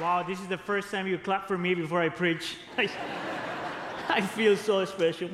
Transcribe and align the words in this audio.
Wow, 0.00 0.24
this 0.24 0.40
is 0.40 0.48
the 0.48 0.58
first 0.58 0.90
time 0.90 1.06
you 1.06 1.18
clap 1.18 1.46
for 1.46 1.56
me 1.56 1.72
before 1.72 2.02
I 2.02 2.08
preach. 2.08 2.56
I, 4.08 4.20
feel 4.20 4.56
so 4.56 4.84
special. 4.84 5.30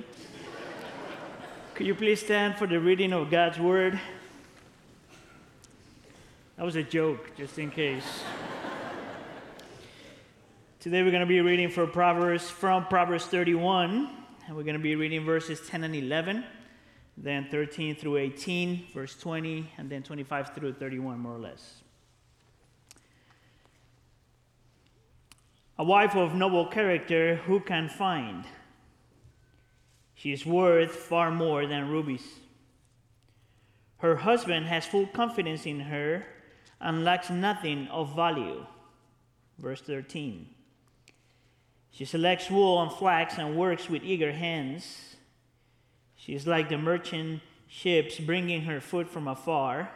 Could 1.73 1.87
you 1.87 1.95
please 1.95 2.21
stand 2.21 2.57
for 2.57 2.67
the 2.67 2.79
reading 2.79 3.15
of 3.15 3.31
God's 3.31 3.59
word? 3.59 3.99
That 6.59 6.65
was 6.67 6.77
a 6.77 6.83
joke, 6.83 7.35
just 7.39 7.59
in 7.59 7.71
case. 7.71 8.05
Today 10.79 11.03
we're 11.03 11.11
going 11.11 11.21
to 11.21 11.27
be 11.27 11.41
reading 11.41 11.71
for 11.71 11.87
Proverbs 11.87 12.51
from 12.51 12.85
Proverbs 12.85 13.25
31, 13.25 14.11
and 14.47 14.57
we're 14.57 14.63
going 14.63 14.75
to 14.75 14.79
be 14.79 14.95
reading 14.95 15.25
verses 15.25 15.67
10 15.69 15.85
and 15.85 15.97
11, 15.97 16.45
then 17.17 17.49
13 17.51 17.97
through 17.97 18.19
18, 18.19 18.89
verse 18.93 19.19
20, 19.19 19.71
and 19.79 19.89
then 19.89 20.03
25 20.03 20.55
through 20.55 20.75
31, 20.75 21.19
more 21.19 21.35
or 21.35 21.39
less. 21.39 21.81
A 25.81 25.83
wife 25.83 26.15
of 26.15 26.35
noble 26.35 26.67
character, 26.67 27.37
who 27.47 27.59
can 27.59 27.89
find? 27.89 28.45
She 30.13 30.31
is 30.31 30.45
worth 30.45 30.95
far 30.95 31.31
more 31.31 31.67
than 31.67 31.89
rubies. 31.89 32.35
Her 33.97 34.17
husband 34.17 34.67
has 34.67 34.85
full 34.85 35.07
confidence 35.07 35.65
in 35.65 35.81
her 35.81 36.27
and 36.83 37.03
lacks 37.03 37.31
nothing 37.31 37.89
of 37.89 38.15
value. 38.15 38.67
Verse 39.59 39.81
13. 39.81 40.51
She 41.91 42.05
selects 42.05 42.51
wool 42.51 42.83
and 42.83 42.93
flax 42.93 43.39
and 43.39 43.57
works 43.57 43.89
with 43.89 44.05
eager 44.05 44.33
hands. 44.33 45.17
She 46.15 46.35
is 46.35 46.47
like 46.47 46.69
the 46.69 46.77
merchant 46.77 47.41
ships 47.69 48.21
bringing 48.21 48.65
her 48.65 48.83
food 48.83 49.09
from 49.09 49.27
afar. 49.27 49.91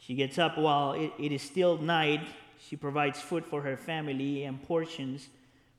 She 0.00 0.16
gets 0.16 0.36
up 0.36 0.58
while 0.58 0.94
it, 0.94 1.12
it 1.16 1.30
is 1.30 1.42
still 1.42 1.78
night 1.78 2.26
she 2.68 2.76
provides 2.76 3.20
food 3.20 3.44
for 3.44 3.62
her 3.62 3.76
family 3.76 4.44
and 4.44 4.62
portions 4.62 5.28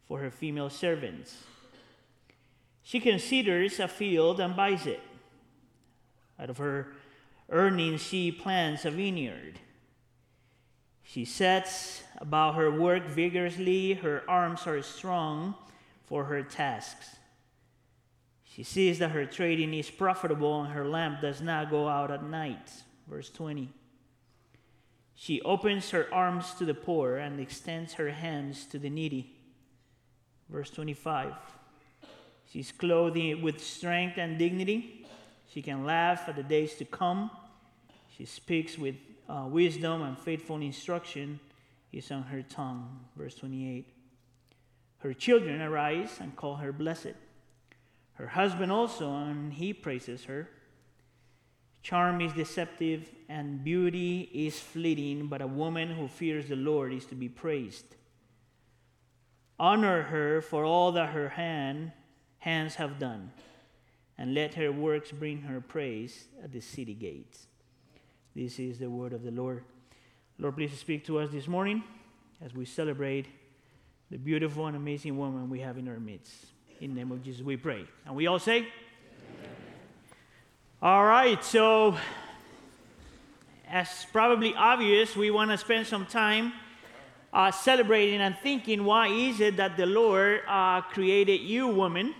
for 0.07 0.19
her 0.19 0.29
female 0.29 0.69
servants. 0.69 1.37
She 2.83 2.99
considers 2.99 3.79
a 3.79 3.87
field 3.87 4.39
and 4.39 4.55
buys 4.55 4.85
it. 4.85 4.99
Out 6.37 6.49
of 6.49 6.57
her 6.57 6.87
earnings, 7.49 8.01
she 8.01 8.31
plants 8.31 8.83
a 8.83 8.91
vineyard. 8.91 9.59
She 11.03 11.25
sets 11.25 12.03
about 12.17 12.55
her 12.55 12.69
work 12.69 13.07
vigorously. 13.07 13.93
Her 13.93 14.23
arms 14.27 14.67
are 14.67 14.81
strong 14.81 15.55
for 16.05 16.25
her 16.25 16.43
tasks. 16.43 17.15
She 18.43 18.63
sees 18.63 18.99
that 18.99 19.11
her 19.11 19.25
trading 19.25 19.73
is 19.73 19.89
profitable 19.89 20.63
and 20.63 20.73
her 20.73 20.85
lamp 20.85 21.21
does 21.21 21.41
not 21.41 21.69
go 21.69 21.87
out 21.87 22.11
at 22.11 22.23
night. 22.23 22.71
Verse 23.07 23.29
20. 23.29 23.69
She 25.23 25.41
opens 25.43 25.91
her 25.91 26.13
arms 26.13 26.53
to 26.55 26.65
the 26.65 26.73
poor 26.73 27.15
and 27.15 27.39
extends 27.39 27.93
her 27.93 28.09
hands 28.09 28.65
to 28.65 28.77
the 28.77 28.89
needy. 28.89 29.33
Verse 30.49 30.69
25. 30.69 31.31
She's 32.51 32.73
clothed 32.73 33.41
with 33.41 33.63
strength 33.63 34.17
and 34.17 34.37
dignity. 34.37 35.07
She 35.47 35.61
can 35.61 35.85
laugh 35.85 36.27
at 36.27 36.35
the 36.35 36.43
days 36.43 36.73
to 36.75 36.83
come. 36.83 37.31
She 38.17 38.25
speaks 38.25 38.77
with 38.77 38.95
uh, 39.29 39.45
wisdom 39.47 40.01
and 40.01 40.19
faithful 40.19 40.57
instruction 40.57 41.39
is 41.93 42.11
on 42.11 42.23
her 42.23 42.41
tongue. 42.41 42.99
Verse 43.15 43.35
28. 43.35 43.87
Her 44.97 45.13
children 45.13 45.61
arise 45.61 46.17
and 46.19 46.35
call 46.35 46.57
her 46.57 46.73
blessed. 46.73 47.15
Her 48.15 48.27
husband 48.27 48.73
also, 48.73 49.15
and 49.15 49.53
he 49.53 49.71
praises 49.71 50.25
her. 50.25 50.49
Charm 51.83 52.21
is 52.21 52.31
deceptive 52.31 53.09
and 53.27 53.61
beauty 53.61 54.29
is 54.33 54.57
fleeting, 54.57 55.27
but 55.27 55.41
a 55.41 55.47
woman 55.47 55.91
who 55.91 56.07
fears 56.07 56.47
the 56.47 56.55
Lord 56.55 56.93
is 56.93 57.05
to 57.07 57.15
be 57.15 57.27
praised. 57.27 57.97
Honor 59.59 60.03
her 60.03 60.41
for 60.41 60.63
all 60.63 60.93
that 60.93 61.09
her 61.09 61.29
hand, 61.29 61.91
hands 62.39 62.75
have 62.75 62.99
done, 62.99 63.31
and 64.17 64.33
let 64.33 64.53
her 64.53 64.71
works 64.71 65.11
bring 65.11 65.41
her 65.41 65.59
praise 65.59 66.25
at 66.41 66.53
the 66.53 66.61
city 66.61 66.93
gates. 66.93 67.47
This 68.33 68.59
is 68.59 68.79
the 68.79 68.89
word 68.89 69.11
of 69.11 69.23
the 69.23 69.31
Lord. 69.31 69.65
Lord, 70.39 70.55
please 70.55 70.77
speak 70.79 71.05
to 71.05 71.19
us 71.19 71.31
this 71.31 71.47
morning 71.49 71.83
as 72.41 72.53
we 72.53 72.65
celebrate 72.65 73.27
the 74.09 74.17
beautiful 74.17 74.67
and 74.67 74.77
amazing 74.77 75.17
woman 75.17 75.49
we 75.49 75.59
have 75.59 75.77
in 75.77 75.87
our 75.89 75.99
midst. 75.99 76.45
In 76.79 76.91
the 76.93 76.95
name 76.95 77.11
of 77.11 77.21
Jesus, 77.23 77.41
we 77.41 77.57
pray. 77.57 77.85
And 78.05 78.15
we 78.15 78.27
all 78.27 78.39
say, 78.39 78.67
all 80.85 81.05
right, 81.05 81.41
so 81.41 81.95
as 83.69 84.05
probably 84.11 84.53
obvious, 84.53 85.15
we 85.15 85.31
want 85.31 85.49
to 85.49 85.57
spend 85.57 85.87
some 85.87 86.05
time 86.05 86.51
uh, 87.31 87.51
celebrating 87.51 88.19
and 88.19 88.37
thinking 88.43 88.83
why 88.83 89.07
is 89.07 89.39
it 89.39 89.55
that 89.55 89.77
the 89.77 89.85
Lord 89.85 90.41
uh, 90.45 90.81
created 90.81 91.39
you, 91.39 91.69
woman? 91.69 92.13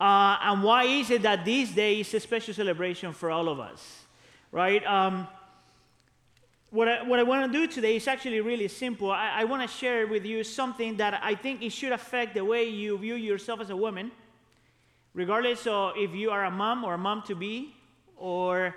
Uh, 0.00 0.38
and 0.40 0.62
why 0.62 0.84
is 0.84 1.10
it 1.10 1.20
that 1.20 1.44
this 1.44 1.70
day 1.72 2.00
is 2.00 2.14
a 2.14 2.20
special 2.20 2.54
celebration 2.54 3.12
for 3.12 3.30
all 3.30 3.50
of 3.50 3.60
us, 3.60 4.04
right? 4.50 4.82
Um, 4.86 5.28
what 6.70 6.88
I, 6.88 7.02
what 7.02 7.18
I 7.18 7.22
want 7.22 7.52
to 7.52 7.58
do 7.58 7.70
today 7.70 7.96
is 7.96 8.08
actually 8.08 8.40
really 8.40 8.68
simple. 8.68 9.12
I, 9.12 9.40
I 9.40 9.44
want 9.44 9.60
to 9.60 9.68
share 9.68 10.06
with 10.06 10.24
you 10.24 10.42
something 10.42 10.96
that 10.96 11.20
I 11.22 11.34
think 11.34 11.60
it 11.60 11.72
should 11.72 11.92
affect 11.92 12.32
the 12.32 12.46
way 12.46 12.64
you 12.64 12.96
view 12.96 13.16
yourself 13.16 13.60
as 13.60 13.68
a 13.68 13.76
woman 13.76 14.10
regardless 15.18 15.66
of 15.66 15.94
if 15.96 16.14
you 16.14 16.30
are 16.30 16.44
a 16.44 16.50
mom 16.50 16.84
or 16.84 16.94
a 16.94 16.98
mom 16.98 17.22
to 17.26 17.34
be, 17.34 17.74
or 18.16 18.72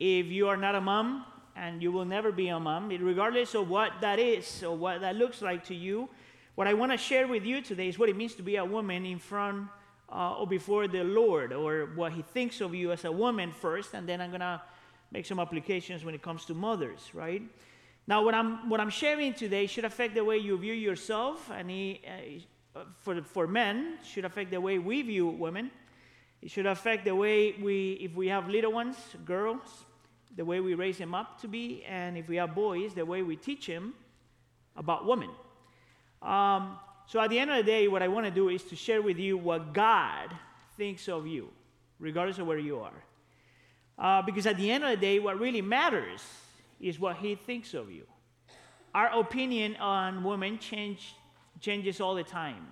if 0.00 0.24
you 0.24 0.48
are 0.48 0.56
not 0.56 0.74
a 0.74 0.80
mom 0.80 1.26
and 1.54 1.82
you 1.82 1.92
will 1.92 2.06
never 2.06 2.32
be 2.32 2.48
a 2.48 2.58
mom, 2.58 2.88
regardless 2.88 3.54
of 3.54 3.68
what 3.68 3.92
that 4.00 4.18
is 4.18 4.62
or 4.62 4.74
what 4.74 5.02
that 5.02 5.16
looks 5.16 5.42
like 5.42 5.62
to 5.62 5.74
you, 5.74 6.08
what 6.54 6.66
I 6.66 6.72
want 6.72 6.92
to 6.92 6.98
share 6.98 7.28
with 7.28 7.44
you 7.44 7.60
today 7.60 7.88
is 7.88 7.98
what 7.98 8.08
it 8.08 8.16
means 8.16 8.34
to 8.36 8.42
be 8.42 8.56
a 8.56 8.64
woman 8.64 9.04
in 9.04 9.18
front 9.18 9.68
uh, 10.10 10.38
or 10.38 10.46
before 10.46 10.88
the 10.88 11.04
Lord, 11.04 11.52
or 11.52 11.90
what 11.94 12.14
He 12.14 12.22
thinks 12.22 12.62
of 12.62 12.74
you 12.74 12.90
as 12.90 13.04
a 13.04 13.12
woman 13.12 13.52
first, 13.52 13.92
and 13.92 14.08
then 14.08 14.22
I'm 14.22 14.30
going 14.30 14.40
to 14.40 14.62
make 15.10 15.26
some 15.26 15.38
applications 15.38 16.06
when 16.06 16.14
it 16.14 16.22
comes 16.22 16.46
to 16.46 16.54
mothers, 16.54 17.10
right? 17.12 17.42
Now, 18.06 18.24
what 18.24 18.34
I'm, 18.34 18.70
what 18.70 18.80
I'm 18.80 18.90
sharing 18.90 19.34
today 19.34 19.66
should 19.66 19.84
affect 19.84 20.14
the 20.14 20.24
way 20.24 20.38
you 20.38 20.56
view 20.56 20.72
yourself, 20.72 21.50
and 21.50 21.68
he, 21.70 22.00
uh, 22.74 22.84
for, 23.00 23.22
for 23.22 23.46
men, 23.46 23.98
should 24.02 24.24
affect 24.24 24.50
the 24.50 24.60
way 24.60 24.78
we 24.78 25.02
view 25.02 25.26
women. 25.26 25.70
It 26.42 26.50
should 26.50 26.66
affect 26.66 27.04
the 27.04 27.14
way 27.14 27.52
we, 27.52 27.92
if 27.92 28.14
we 28.14 28.26
have 28.28 28.48
little 28.48 28.72
ones, 28.72 28.96
girls, 29.24 29.84
the 30.34 30.44
way 30.44 30.58
we 30.60 30.74
raise 30.74 30.98
them 30.98 31.14
up 31.14 31.40
to 31.42 31.48
be, 31.48 31.84
and 31.84 32.18
if 32.18 32.28
we 32.28 32.36
have 32.36 32.54
boys, 32.54 32.94
the 32.94 33.06
way 33.06 33.22
we 33.22 33.36
teach 33.36 33.68
them 33.68 33.94
about 34.76 35.06
women. 35.06 35.30
Um, 36.20 36.78
so 37.06 37.20
at 37.20 37.30
the 37.30 37.38
end 37.38 37.50
of 37.50 37.58
the 37.58 37.62
day, 37.62 37.86
what 37.86 38.02
I 38.02 38.08
want 38.08 38.26
to 38.26 38.32
do 38.32 38.48
is 38.48 38.64
to 38.64 38.76
share 38.76 39.00
with 39.00 39.18
you 39.18 39.38
what 39.38 39.72
God 39.72 40.30
thinks 40.76 41.08
of 41.08 41.26
you, 41.28 41.48
regardless 42.00 42.38
of 42.38 42.46
where 42.48 42.58
you 42.58 42.80
are. 42.80 43.04
Uh, 43.96 44.22
because 44.22 44.46
at 44.46 44.56
the 44.56 44.68
end 44.68 44.82
of 44.82 44.90
the 44.90 44.96
day, 44.96 45.20
what 45.20 45.38
really 45.38 45.62
matters 45.62 46.22
is 46.80 46.98
what 46.98 47.16
He 47.18 47.36
thinks 47.36 47.72
of 47.72 47.90
you. 47.90 48.04
Our 48.94 49.20
opinion 49.20 49.76
on 49.76 50.24
women 50.24 50.58
change, 50.58 51.14
changes 51.60 52.00
all 52.00 52.16
the 52.16 52.24
time 52.24 52.66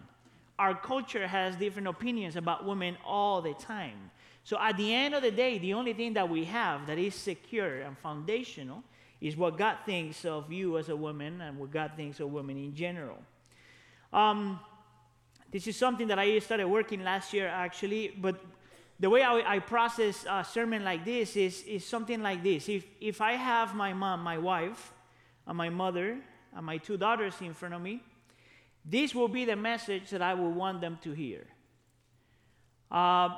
our 0.61 0.75
culture 0.75 1.27
has 1.27 1.57
different 1.57 1.89
opinions 1.89 2.37
about 2.37 2.67
women 2.67 2.95
all 3.03 3.41
the 3.41 3.55
time. 3.55 4.11
So 4.45 4.59
at 4.61 4.77
the 4.77 4.93
end 4.93 5.15
of 5.15 5.23
the 5.23 5.31
day, 5.31 5.57
the 5.57 5.73
only 5.73 5.95
thing 5.95 6.13
that 6.13 6.29
we 6.29 6.45
have 6.45 6.87
that 6.87 6.99
is 6.99 7.15
secure 7.15 7.81
and 7.81 7.97
foundational 7.97 8.83
is 9.23 9.39
what 9.39 9.57
God 9.57 9.79
thinks 9.87 10.27
of 10.27 10.53
you 10.53 10.77
as 10.77 10.91
a 10.91 10.97
woman 10.97 11.41
and 11.41 11.59
what 11.59 11.71
God 11.71 11.93
thinks 11.97 12.21
of 12.21 12.31
women 12.31 12.59
in 12.59 12.75
general. 12.75 13.17
Um, 14.13 14.61
this 15.51 15.67
is 15.67 15.77
something 15.79 16.09
that 16.09 16.19
I 16.19 16.39
started 16.41 16.69
working 16.69 17.03
last 17.05 17.33
year, 17.33 17.49
actually, 17.49 18.15
but 18.21 18.39
the 18.99 19.09
way 19.09 19.23
I, 19.23 19.55
I 19.55 19.59
process 19.61 20.27
a 20.29 20.45
sermon 20.45 20.85
like 20.85 21.07
this 21.07 21.37
is, 21.37 21.63
is 21.63 21.87
something 21.87 22.21
like 22.23 22.43
this. 22.43 22.69
If, 22.69 22.85
if 23.01 23.23
I 23.23 23.33
have 23.33 23.75
my 23.75 23.95
mom, 23.95 24.21
my 24.21 24.37
wife, 24.37 24.93
and 25.47 25.57
my 25.57 25.71
mother, 25.71 26.19
and 26.55 26.67
my 26.67 26.77
two 26.77 26.99
daughters 26.99 27.35
in 27.41 27.55
front 27.55 27.73
of 27.73 27.81
me, 27.81 28.03
this 28.91 29.15
will 29.15 29.29
be 29.29 29.45
the 29.45 29.57
message 29.57 30.11
that 30.11 30.21
I 30.21 30.35
will 30.35 30.51
want 30.51 30.81
them 30.81 30.99
to 31.03 31.13
hear. 31.13 31.47
Uh, 32.91 33.31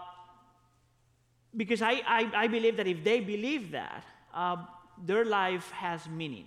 because 1.54 1.82
I, 1.82 2.00
I, 2.06 2.31
I, 2.34 2.49
believe 2.49 2.78
that 2.78 2.87
if 2.87 3.04
they 3.04 3.20
believe 3.20 3.72
that, 3.72 4.04
uh, 4.32 4.56
their 5.04 5.25
life 5.25 5.70
has 5.72 6.08
meaning. 6.08 6.46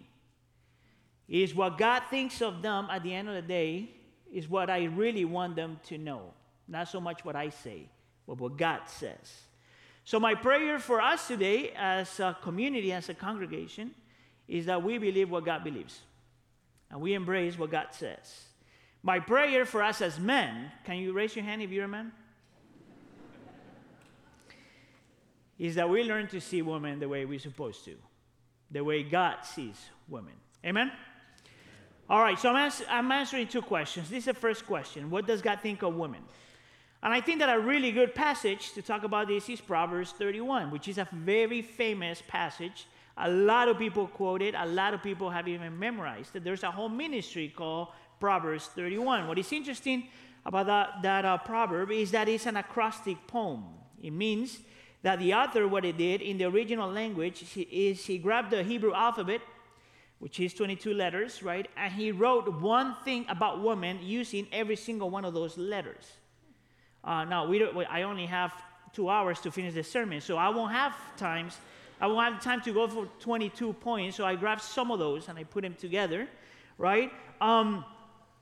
Is 1.28 1.54
what 1.54 1.78
God 1.78 2.04
thinks 2.10 2.42
of 2.42 2.62
them 2.62 2.88
at 2.92 3.04
the 3.04 3.14
end 3.14 3.28
of 3.30 3.36
the 3.36 3.42
day 3.42 3.92
is 4.32 4.50
what 4.50 4.70
I 4.70 4.86
really 4.86 5.26
want 5.26 5.56
them 5.56 5.80
to 5.88 5.98
know. 5.98 6.34
Not 6.68 6.88
so 6.88 7.00
much 7.00 7.24
what 7.24 7.36
I 7.36 7.50
say, 7.50 7.90
but 8.28 8.40
what 8.40 8.58
God 8.58 8.82
says. 8.88 9.42
So, 10.04 10.20
my 10.20 10.36
prayer 10.36 10.78
for 10.80 11.02
us 11.02 11.28
today 11.28 11.72
as 11.76 12.20
a 12.20 12.38
community, 12.42 12.92
as 12.92 13.10
a 13.10 13.14
congregation, 13.14 13.92
is 14.48 14.68
that 14.68 14.84
we 14.84 14.98
believe 14.98 15.32
what 15.32 15.46
God 15.46 15.64
believes 15.64 16.02
and 16.92 17.02
we 17.02 17.14
embrace 17.14 17.58
what 17.58 17.72
God 17.72 17.88
says. 17.92 18.46
My 19.06 19.20
prayer 19.20 19.66
for 19.66 19.82
us 19.82 20.02
as 20.02 20.20
men, 20.20 20.72
can 20.84 20.98
you 20.98 21.14
raise 21.14 21.36
your 21.36 21.46
hand 21.46 21.62
if 21.62 21.72
you're 21.72 21.86
a 21.86 21.88
man? 21.88 22.12
is 25.58 25.76
that 25.76 25.90
we 25.90 26.04
learn 26.04 26.28
to 26.28 26.42
see 26.42 26.62
women 26.62 27.00
the 27.00 27.08
way 27.08 27.26
we're 27.26 27.40
supposed 27.40 27.86
to, 27.86 27.96
the 28.72 28.84
way 28.84 29.04
God 29.04 29.38
sees 29.44 29.78
women. 30.10 30.34
Amen? 30.66 30.92
All 32.10 32.20
right, 32.20 32.38
so 32.38 32.50
I'm, 32.50 32.56
ans- 32.56 32.84
I'm 32.90 33.12
answering 33.12 33.48
two 33.48 33.62
questions. 33.62 34.10
This 34.10 34.20
is 34.20 34.26
the 34.26 34.34
first 34.34 34.66
question 34.66 35.10
What 35.10 35.26
does 35.26 35.42
God 35.42 35.60
think 35.62 35.82
of 35.82 35.96
women? 35.96 36.22
And 37.02 37.14
I 37.14 37.22
think 37.22 37.40
that 37.40 37.56
a 37.56 37.60
really 37.60 37.92
good 37.92 38.16
passage 38.16 38.74
to 38.74 38.82
talk 38.82 39.04
about 39.04 39.28
this 39.28 39.48
is 39.48 39.62
Proverbs 39.62 40.12
31, 40.12 40.72
which 40.72 40.88
is 40.88 40.98
a 40.98 41.08
very 41.14 41.62
famous 41.62 42.22
passage. 42.28 42.88
A 43.18 43.30
lot 43.30 43.70
of 43.70 43.78
people 43.78 44.08
quote 44.08 44.42
it, 44.42 44.56
a 44.58 44.66
lot 44.66 44.94
of 44.94 45.02
people 45.02 45.30
have 45.30 45.48
even 45.48 45.78
memorized 45.78 46.36
it. 46.36 46.44
There's 46.44 46.64
a 46.64 46.72
whole 46.72 46.90
ministry 46.90 47.54
called 47.56 47.90
Proverbs 48.26 48.66
31. 48.74 49.28
What 49.28 49.38
is 49.38 49.54
interesting 49.54 50.08
about 50.48 50.66
that, 50.66 51.04
that 51.04 51.26
uh, 51.26 51.38
proverb 51.38 51.92
is 51.92 52.10
that 52.10 52.28
it's 52.28 52.48
an 52.48 52.58
acrostic 52.58 53.18
poem. 53.28 53.64
It 54.02 54.10
means 54.10 54.62
that 55.04 55.20
the 55.20 55.32
author, 55.36 55.68
what 55.68 55.84
he 55.84 55.92
did 55.92 56.24
in 56.24 56.40
the 56.40 56.46
original 56.46 56.90
language, 56.90 57.46
is 57.56 58.04
he 58.04 58.18
grabbed 58.18 58.50
the 58.50 58.64
Hebrew 58.64 58.96
alphabet, 58.96 59.42
which 60.18 60.40
is 60.40 60.56
22 60.56 60.96
letters, 60.96 61.44
right? 61.44 61.68
And 61.78 61.94
he 61.94 62.12
wrote 62.12 62.52
one 62.52 62.96
thing 63.06 63.28
about 63.30 63.62
woman 63.62 64.00
using 64.02 64.48
every 64.52 64.76
single 64.76 65.12
one 65.12 65.24
of 65.24 65.36
those 65.36 65.56
letters. 65.56 66.06
Uh, 67.04 67.26
now, 67.26 67.46
we 67.46 67.60
don't, 67.60 67.78
I 67.92 68.02
only 68.02 68.26
have 68.26 68.52
two 68.92 69.08
hours 69.08 69.40
to 69.42 69.52
finish 69.52 69.76
the 69.76 69.84
sermon, 69.84 70.20
so 70.20 70.36
I 70.36 70.50
won't 70.50 70.72
have 70.72 70.96
times. 71.16 71.60
I 72.02 72.08
won't 72.08 72.34
have 72.34 72.44
time 72.44 72.62
to 72.62 72.74
go 72.74 72.88
for 72.88 73.08
22 73.20 73.74
points, 73.74 74.18
so 74.18 74.26
I 74.26 74.34
grabbed 74.34 74.64
some 74.64 74.90
of 74.90 74.98
those 74.98 75.30
and 75.30 75.38
I 75.38 75.44
put 75.44 75.62
them 75.62 75.76
together, 75.76 76.28
right? 76.80 77.12
Um, 77.40 77.86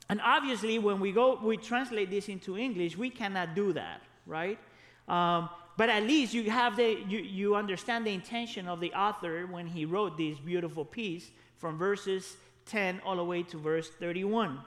and 0.10 0.20
obviously, 0.22 0.80
when 0.80 1.00
we 1.00 1.12
go, 1.12 1.40
we 1.42 1.58
translate 1.58 2.10
this 2.10 2.28
into 2.28 2.58
English, 2.58 2.98
we 2.98 3.10
cannot 3.10 3.56
do 3.56 3.74
that, 3.74 4.02
right? 4.26 4.60
Um, 5.08 5.50
but 5.78 5.90
at 5.90 6.04
least 6.04 6.34
you 6.34 6.52
have 6.52 6.76
the, 6.76 7.00
you, 7.08 7.20
you 7.20 7.56
understand 7.56 8.06
the 8.06 8.14
intention 8.14 8.68
of 8.68 8.80
the 8.80 8.94
author 8.94 9.48
when 9.48 9.66
he 9.66 9.86
wrote 9.86 10.18
this 10.18 10.38
beautiful 10.38 10.86
piece 10.86 11.32
from 11.58 11.78
verses 11.78 12.36
10 12.68 13.02
all 13.06 13.16
the 13.16 13.24
way 13.24 13.44
to 13.44 13.58
verse 13.58 13.90
31. 13.90 14.60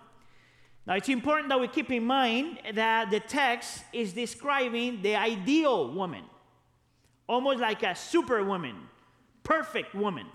Now, 0.87 0.95
it's 0.95 1.09
important 1.09 1.49
that 1.49 1.61
we 1.61 1.69
keep 1.69 1.91
in 1.91 2.05
mind 2.05 2.59
that 2.75 3.11
the 3.11 3.21
text 3.21 3.83
is 3.93 4.13
describing 4.13 5.03
the 5.03 5.17
ideal 5.17 5.93
woman, 5.93 6.25
almost 7.29 7.61
like 7.61 7.83
a 7.83 7.95
superwoman, 7.95 8.77
perfect 9.43 9.95
woman. 9.95 10.27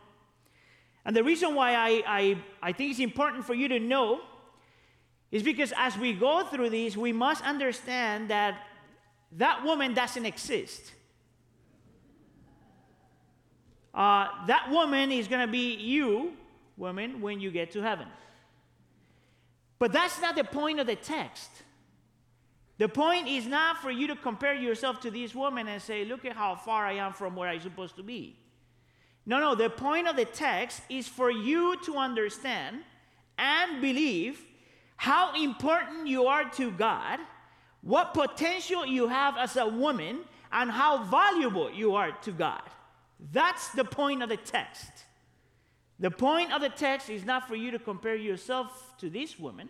And 1.05 1.15
the 1.15 1.23
reason 1.23 1.55
why 1.55 1.73
I, 1.73 2.03
I, 2.05 2.37
I 2.61 2.71
think 2.73 2.91
it's 2.91 2.99
important 2.99 3.45
for 3.45 3.53
you 3.53 3.67
to 3.69 3.79
know 3.79 4.21
is 5.31 5.43
because 5.43 5.73
as 5.77 5.97
we 5.97 6.13
go 6.13 6.43
through 6.43 6.69
these, 6.69 6.97
we 6.97 7.13
must 7.13 7.43
understand 7.43 8.29
that 8.29 8.67
that 9.33 9.63
woman 9.63 9.93
doesn't 9.93 10.25
exist. 10.25 10.91
Uh, 13.93 14.27
that 14.47 14.69
woman 14.69 15.11
is 15.11 15.27
going 15.27 15.45
to 15.45 15.51
be 15.51 15.75
you, 15.75 16.33
woman, 16.77 17.21
when 17.21 17.39
you 17.39 17.51
get 17.51 17.71
to 17.71 17.81
heaven. 17.81 18.07
But 19.79 19.91
that's 19.91 20.21
not 20.21 20.35
the 20.35 20.43
point 20.43 20.79
of 20.79 20.87
the 20.87 20.95
text. 20.95 21.49
The 22.77 22.89
point 22.89 23.27
is 23.27 23.45
not 23.45 23.77
for 23.77 23.91
you 23.91 24.07
to 24.07 24.15
compare 24.15 24.53
yourself 24.55 25.01
to 25.01 25.11
this 25.11 25.35
woman 25.35 25.67
and 25.67 25.81
say, 25.81 26.03
look 26.03 26.25
at 26.25 26.35
how 26.35 26.55
far 26.55 26.85
I 26.85 26.93
am 26.93 27.13
from 27.13 27.35
where 27.35 27.47
I'm 27.47 27.61
supposed 27.61 27.95
to 27.97 28.03
be. 28.03 28.37
No, 29.25 29.39
no, 29.39 29.55
the 29.55 29.69
point 29.69 30.07
of 30.07 30.15
the 30.15 30.25
text 30.25 30.81
is 30.89 31.07
for 31.07 31.29
you 31.29 31.77
to 31.85 31.95
understand 31.95 32.81
and 33.37 33.81
believe 33.81 34.43
how 35.01 35.33
important 35.33 36.05
you 36.05 36.27
are 36.27 36.47
to 36.47 36.69
God, 36.69 37.17
what 37.81 38.13
potential 38.13 38.85
you 38.85 39.07
have 39.07 39.35
as 39.35 39.57
a 39.57 39.65
woman, 39.65 40.19
and 40.51 40.69
how 40.69 41.03
valuable 41.05 41.71
you 41.71 41.95
are 41.95 42.11
to 42.21 42.31
God. 42.31 42.61
That's 43.31 43.69
the 43.69 43.83
point 43.83 44.21
of 44.21 44.29
the 44.29 44.37
text. 44.37 44.91
The 45.99 46.11
point 46.11 46.53
of 46.53 46.61
the 46.61 46.69
text 46.69 47.09
is 47.09 47.25
not 47.25 47.47
for 47.47 47.55
you 47.55 47.71
to 47.71 47.79
compare 47.79 48.15
yourself 48.15 48.93
to 48.99 49.09
this 49.09 49.39
woman, 49.39 49.69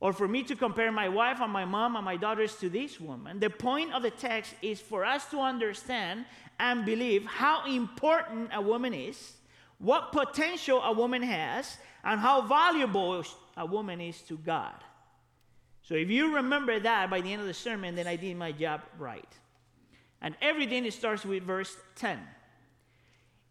or 0.00 0.12
for 0.12 0.28
me 0.28 0.42
to 0.42 0.54
compare 0.54 0.92
my 0.92 1.08
wife 1.08 1.40
and 1.40 1.50
my 1.50 1.64
mom 1.64 1.96
and 1.96 2.04
my 2.04 2.18
daughters 2.18 2.56
to 2.56 2.68
this 2.68 3.00
woman. 3.00 3.40
The 3.40 3.48
point 3.48 3.94
of 3.94 4.02
the 4.02 4.10
text 4.10 4.52
is 4.60 4.82
for 4.82 5.06
us 5.06 5.24
to 5.30 5.40
understand 5.40 6.26
and 6.60 6.84
believe 6.84 7.24
how 7.24 7.64
important 7.66 8.50
a 8.52 8.60
woman 8.60 8.92
is, 8.92 9.32
what 9.78 10.12
potential 10.12 10.82
a 10.82 10.92
woman 10.92 11.22
has, 11.22 11.78
and 12.04 12.20
how 12.20 12.42
valuable 12.42 13.24
a 13.56 13.66
woman 13.66 14.00
is 14.00 14.20
to 14.22 14.36
God. 14.36 14.74
So 15.82 15.94
if 15.94 16.08
you 16.08 16.36
remember 16.36 16.78
that 16.80 17.10
by 17.10 17.20
the 17.20 17.32
end 17.32 17.40
of 17.40 17.46
the 17.46 17.54
sermon, 17.54 17.94
then 17.94 18.06
I 18.06 18.16
did 18.16 18.36
my 18.36 18.52
job 18.52 18.82
right. 18.98 19.28
And 20.20 20.34
everything 20.40 20.90
starts 20.90 21.24
with 21.24 21.42
verse 21.42 21.76
10 21.96 22.18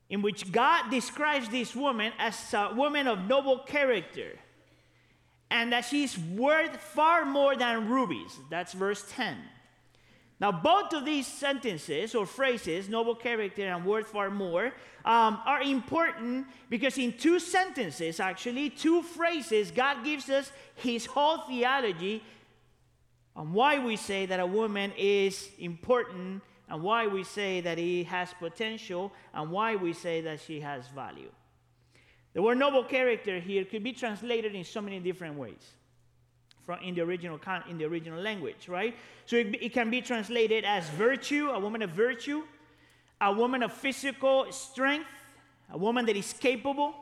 in 0.10 0.22
which 0.22 0.52
God 0.52 0.90
describes 0.90 1.50
this 1.50 1.76
woman 1.76 2.12
as 2.20 2.54
a 2.54 2.74
woman 2.76 3.08
of 3.08 3.28
noble 3.28 3.60
character 3.60 4.38
and 5.50 5.72
that 5.72 5.86
she's 5.86 6.18
worth 6.18 6.76
far 6.78 7.26
more 7.26 7.56
than 7.56 7.88
rubies. 7.88 8.38
That's 8.50 8.74
verse 8.74 9.06
10. 9.12 9.38
Now, 10.40 10.52
both 10.52 10.94
of 10.94 11.06
these 11.06 11.28
sentences 11.28 12.16
or 12.16 12.26
phrases, 12.26 12.90
noble 12.90 13.16
character 13.16 13.66
and 13.66 13.86
worth 13.86 14.08
far 14.08 14.30
more, 14.30 14.74
um, 15.06 15.40
are 15.46 15.62
important 15.62 16.48
because 16.70 16.98
in 16.98 17.14
two 17.14 17.40
sentences, 17.40 18.20
actually, 18.20 18.70
two 18.70 19.02
phrases, 19.04 19.72
God 19.72 20.04
gives 20.04 20.30
us 20.30 20.52
his 20.76 21.06
whole 21.06 21.40
theology 21.48 22.24
on 23.36 23.54
why 23.54 23.80
we 23.80 23.96
say 23.96 24.26
that 24.26 24.40
a 24.40 24.46
woman 24.46 24.92
is 24.98 25.50
important 25.60 26.42
and 26.70 26.82
why 26.82 27.08
we 27.08 27.24
say 27.24 27.62
that 27.62 27.78
he 27.78 28.04
has 28.04 28.34
potential 28.40 29.12
and 29.34 29.52
why 29.52 29.76
we 29.76 29.94
say 29.94 30.22
that 30.22 30.40
she 30.42 30.60
has 30.60 30.88
value. 30.88 31.32
The 32.34 32.42
word 32.42 32.58
noble 32.58 32.84
character 32.84 33.40
here 33.40 33.64
could 33.64 33.84
be 33.84 33.94
translated 33.94 34.56
in 34.56 34.64
so 34.64 34.82
many 34.82 35.00
different 35.00 35.36
ways 35.36 35.74
from 36.66 36.80
in 36.80 36.96
the 36.96 37.02
original 37.02 37.40
in 37.70 37.78
the 37.78 37.86
original 37.86 38.22
language, 38.22 38.68
right? 38.68 38.96
So 39.26 39.36
it, 39.36 39.62
it 39.62 39.74
can 39.74 39.90
be 39.90 40.02
translated 40.02 40.64
as 40.64 40.90
virtue, 40.90 41.50
a 41.50 41.60
woman 41.60 41.82
of 41.82 41.92
virtue, 41.92 42.44
a 43.20 43.32
woman 43.34 43.64
of 43.64 43.74
physical 43.74 44.52
strength, 44.52 45.08
a 45.72 45.78
woman 45.78 46.06
that 46.06 46.16
is 46.16 46.34
capable, 46.34 46.94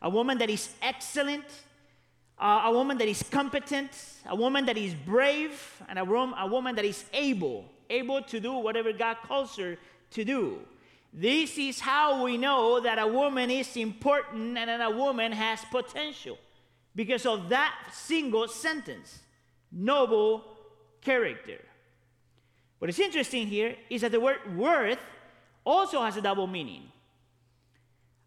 a 0.00 0.10
woman 0.10 0.38
that 0.38 0.50
is 0.50 0.70
excellent, 0.82 1.44
uh, 2.38 2.62
a 2.64 2.72
woman 2.72 2.98
that 2.98 3.08
is 3.08 3.22
competent, 3.22 3.90
a 4.26 4.36
woman 4.36 4.64
that 4.66 4.76
is 4.76 4.94
brave, 4.94 5.82
and 5.88 5.98
a, 5.98 6.04
rom- 6.04 6.34
a 6.38 6.46
woman 6.46 6.74
that 6.76 6.84
is 6.84 7.04
able, 7.12 7.64
able 7.90 8.22
to 8.22 8.40
do 8.40 8.52
whatever 8.54 8.92
God 8.92 9.16
calls 9.26 9.56
her 9.56 9.76
to 10.12 10.24
do. 10.24 10.58
This 11.12 11.56
is 11.58 11.80
how 11.80 12.24
we 12.24 12.36
know 12.36 12.80
that 12.80 12.98
a 12.98 13.06
woman 13.06 13.50
is 13.50 13.76
important 13.76 14.58
and 14.58 14.68
that 14.68 14.80
a 14.80 14.90
woman 14.90 15.32
has 15.32 15.64
potential 15.70 16.38
because 16.98 17.26
of 17.26 17.48
that 17.50 17.72
single 17.92 18.48
sentence 18.48 19.20
noble 19.70 20.42
character. 21.00 21.60
What 22.80 22.90
is 22.90 22.98
interesting 22.98 23.46
here 23.46 23.76
is 23.88 24.00
that 24.00 24.10
the 24.10 24.18
word 24.18 24.56
worth 24.56 24.98
also 25.64 26.02
has 26.02 26.16
a 26.16 26.20
double 26.20 26.48
meaning. 26.48 26.82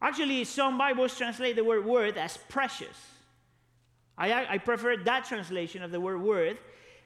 Actually, 0.02 0.46
some 0.46 0.78
Bibles 0.78 1.18
translate 1.18 1.58
the 1.58 1.66
word 1.66 1.84
worth 1.84 2.16
as 2.16 2.38
precious. 2.48 2.96
I, 4.18 4.46
I 4.46 4.58
prefer 4.58 4.96
that 4.96 5.26
translation 5.26 5.84
of 5.84 5.92
the 5.92 6.00
word 6.00 6.22
worth 6.22 6.58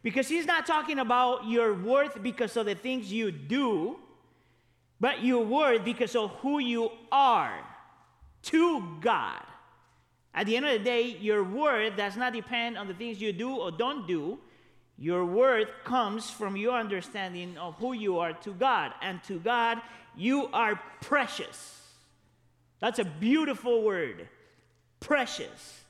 because 0.04 0.28
he's 0.28 0.46
not 0.46 0.68
talking 0.68 1.00
about 1.00 1.48
your 1.48 1.74
worth 1.74 2.22
because 2.22 2.56
of 2.58 2.68
the 2.68 2.76
things 2.76 3.12
you 3.12 3.32
do, 3.32 3.96
but 5.00 5.24
your 5.24 5.44
worth 5.44 5.84
because 5.84 6.16
of 6.16 6.30
who 6.42 6.60
you 6.60 6.92
are 7.12 7.58
to 8.44 9.00
God. 9.02 9.42
At 10.36 10.48
the 10.48 10.58
end 10.58 10.66
of 10.66 10.74
the 10.74 10.84
day, 10.84 11.18
your 11.22 11.44
worth 11.46 11.96
does 11.96 12.18
not 12.18 12.34
depend 12.34 12.78
on 12.78 12.88
the 12.88 12.94
things 12.94 13.22
you 13.22 13.32
do 13.32 13.56
or 13.56 13.72
don't 13.72 14.06
do. 14.06 14.38
Your 14.98 15.26
worth 15.26 15.70
comes 15.86 16.30
from 16.30 16.58
your 16.58 16.78
understanding 16.78 17.58
of 17.58 17.76
who 17.76 17.94
you 17.94 18.20
are 18.20 18.34
to 18.34 18.52
God. 18.52 18.92
And 19.02 19.24
to 19.24 19.40
God, 19.40 19.82
you 20.16 20.48
are 20.52 20.80
precious. 21.02 21.82
That's 22.80 23.00
a 23.00 23.06
beautiful 23.06 23.84
word. 23.84 24.28
Precious. 25.00 25.82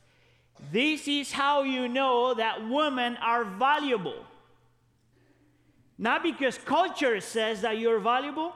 This 0.71 1.07
is 1.07 1.31
how 1.31 1.63
you 1.63 1.87
know 1.87 2.35
that 2.35 2.69
women 2.69 3.17
are 3.17 3.43
valuable. 3.43 4.25
Not 5.97 6.21
because 6.21 6.57
culture 6.59 7.19
says 7.19 7.61
that 7.61 7.79
you're 7.79 7.99
valuable, 7.99 8.53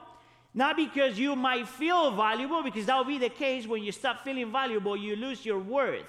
not 0.52 0.76
because 0.76 1.18
you 1.18 1.36
might 1.36 1.68
feel 1.68 2.10
valuable, 2.10 2.62
because 2.62 2.86
that 2.86 2.96
will 2.96 3.04
be 3.04 3.18
the 3.18 3.28
case 3.28 3.66
when 3.66 3.82
you 3.82 3.92
stop 3.92 4.24
feeling 4.24 4.50
valuable, 4.50 4.96
you 4.96 5.14
lose 5.16 5.44
your 5.44 5.58
worth. 5.58 6.06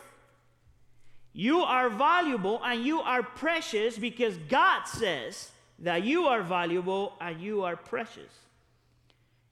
You 1.33 1.61
are 1.61 1.89
valuable 1.89 2.61
and 2.63 2.83
you 2.83 3.01
are 3.01 3.23
precious 3.23 3.97
because 3.97 4.35
God 4.49 4.85
says 4.85 5.51
that 5.79 6.03
you 6.03 6.25
are 6.25 6.41
valuable 6.41 7.13
and 7.21 7.39
you 7.39 7.63
are 7.63 7.75
precious. 7.75 8.31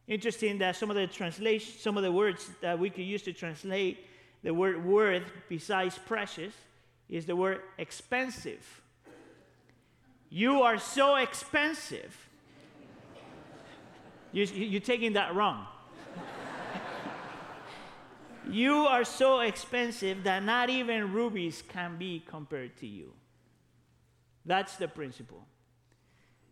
Interesting 0.08 0.58
that 0.58 0.76
some 0.76 0.90
of 0.90 0.96
the 0.96 1.08
translation, 1.08 1.74
some 1.80 1.96
of 1.96 2.04
the 2.04 2.12
words 2.12 2.50
that 2.62 2.78
we 2.78 2.90
could 2.90 3.06
use 3.06 3.22
to 3.24 3.34
translate 3.34 4.06
the 4.44 4.54
word 4.54 4.84
worth 4.84 5.24
besides 5.48 6.00
precious 6.06 6.54
is 7.10 7.26
the 7.26 7.36
word 7.36 7.62
expensive. 7.78 8.82
You 10.30 10.64
are 10.64 10.80
so 10.80 11.16
expensive 11.16 12.29
you, 14.32 14.46
you're 14.46 14.82
taking 14.82 15.14
that 15.14 15.36
wrong. 15.36 15.66
You 18.52 18.88
are 18.88 19.04
so 19.04 19.42
expensive 19.42 20.24
that 20.24 20.44
not 20.44 20.70
even 20.70 21.14
rubies 21.14 21.62
can 21.68 21.98
be 21.98 22.24
compared 22.26 22.78
to 22.78 22.88
you. 22.88 23.14
That's 24.46 24.76
the 24.78 24.88
principle. 24.88 25.46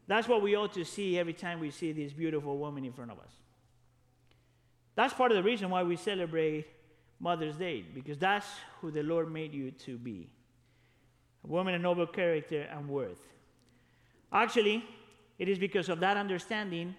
That's 0.05 0.27
what 0.27 0.43
we 0.43 0.55
ought 0.55 0.74
to 0.74 0.86
see 0.86 1.17
every 1.17 1.34
time 1.34 1.60
we 1.60 1.72
see 1.72 1.91
this 1.91 2.13
beautiful 2.13 2.57
woman 2.57 2.86
in 2.86 2.93
front 2.93 3.12
of 3.12 3.19
us. 3.19 3.31
That's 4.96 5.13
part 5.13 5.31
of 5.31 5.38
the 5.38 5.43
reason 5.43 5.69
why 5.69 5.84
we 5.84 5.96
celebrate 5.96 6.67
Mother's 7.19 7.55
Day, 7.55 7.84
because 7.93 8.17
that's 8.17 8.48
who 8.79 8.91
the 8.91 9.01
Lord 9.01 9.31
made 9.31 9.53
you 9.53 9.72
to 9.72 9.98
be 9.98 10.29
a 11.43 11.48
woman 11.48 11.74
of 11.74 11.81
noble 11.81 12.05
character 12.05 12.67
and 12.72 12.88
worth. 12.88 13.22
Actually, 14.31 14.86
it 15.39 15.50
is 15.50 15.57
because 15.57 15.89
of 15.89 16.00
that 16.01 16.15
understanding 16.15 16.96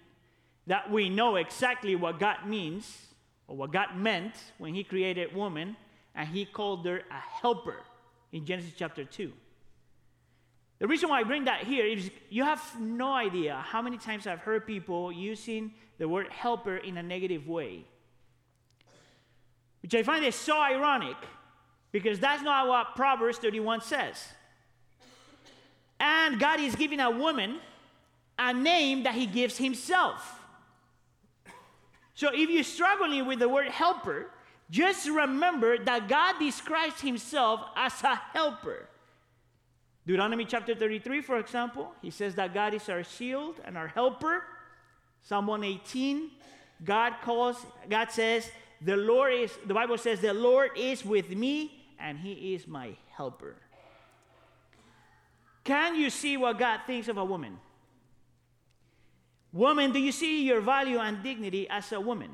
that 0.69 0.91
we 0.91 1.09
know 1.09 1.37
exactly 1.37 1.97
what 1.97 2.21
God 2.21 2.47
means 2.47 3.07
or 3.49 3.57
what 3.57 3.73
God 3.73 3.97
meant 3.97 4.35
when 4.59 4.75
He 4.75 4.85
created 4.85 5.35
woman 5.35 5.77
and 6.15 6.29
He 6.29 6.45
called 6.45 6.87
her 6.87 6.99
a 7.11 7.41
helper 7.41 7.81
in 8.33 8.45
Genesis 8.45 8.73
chapter 8.77 9.05
2. 9.05 9.33
The 10.79 10.87
reason 10.87 11.09
why 11.09 11.21
I 11.21 11.25
bring 11.25 11.47
that 11.47 11.65
here 11.65 11.85
is 11.85 12.11
you 12.29 12.45
have 12.45 12.63
no 12.79 13.13
idea 13.13 13.57
how 13.57 13.83
many 13.83 13.97
times 13.97 14.27
I've 14.27 14.41
heard 14.41 14.67
people 14.67 15.11
using 15.11 15.73
the 15.97 16.07
word 16.07 16.29
helper 16.31 16.77
in 16.77 16.99
a 16.99 17.03
negative 17.03 17.49
way. 17.49 17.85
Which 19.83 19.95
I 19.95 20.03
find 20.03 20.25
is 20.25 20.35
so 20.35 20.61
ironic 20.61 21.17
because 21.93 22.21
that's 22.21 22.43
not 22.43 22.69
what 22.69 22.95
Proverbs 22.95 23.39
31 23.39 23.81
says. 23.81 24.23
And 25.99 26.39
God 26.39 26.61
is 26.61 26.77
giving 26.77 27.01
a 27.01 27.11
woman 27.11 27.59
a 28.39 28.53
name 28.53 29.05
that 29.05 29.15
He 29.15 29.27
gives 29.27 29.57
Himself. 29.57 30.38
So 32.19 32.31
if 32.35 32.51
you're 32.51 32.65
struggling 32.65 33.27
with 33.27 33.39
the 33.39 33.49
word 33.49 33.69
helper, 33.69 34.27
just 34.71 35.09
remember 35.09 35.79
that 35.85 36.09
God 36.09 36.35
describes 36.41 37.01
Himself 37.01 37.61
as 37.77 38.03
a 38.03 38.17
helper. 38.17 38.89
Deuteronomy 40.05 40.45
chapter 40.45 40.75
33, 40.75 41.21
for 41.21 41.39
example, 41.39 41.93
he 42.03 42.11
says 42.11 42.35
that 42.35 42.53
God 42.53 42.75
is 42.75 42.89
our 42.89 43.05
shield 43.05 43.61
and 43.65 43.79
our 43.79 43.87
helper. 43.87 44.43
Psalm 45.23 45.47
118, 45.47 46.33
God 46.85 47.15
calls, 47.23 47.65
God 47.89 48.11
says, 48.11 48.51
the 48.81 48.97
Lord 48.97 49.35
is, 49.35 49.57
the 49.65 49.75
Bible 49.75 49.97
says, 49.97 50.21
the 50.21 50.35
Lord 50.35 50.73
is 50.77 51.05
with 51.05 51.31
me 51.31 51.85
and 52.01 52.19
he 52.19 52.53
is 52.53 52.67
my 52.67 52.97
helper. 53.11 53.55
Can 55.63 55.95
you 55.95 56.11
see 56.11 56.37
what 56.37 56.59
God 56.59 56.81
thinks 56.85 57.07
of 57.07 57.17
a 57.17 57.25
woman? 57.25 57.59
Woman, 59.53 59.93
do 59.93 59.99
you 59.99 60.13
see 60.13 60.45
your 60.45 60.61
value 60.61 60.99
and 60.99 61.23
dignity 61.23 61.69
as 61.69 61.93
a 61.93 62.01
woman? 62.01 62.31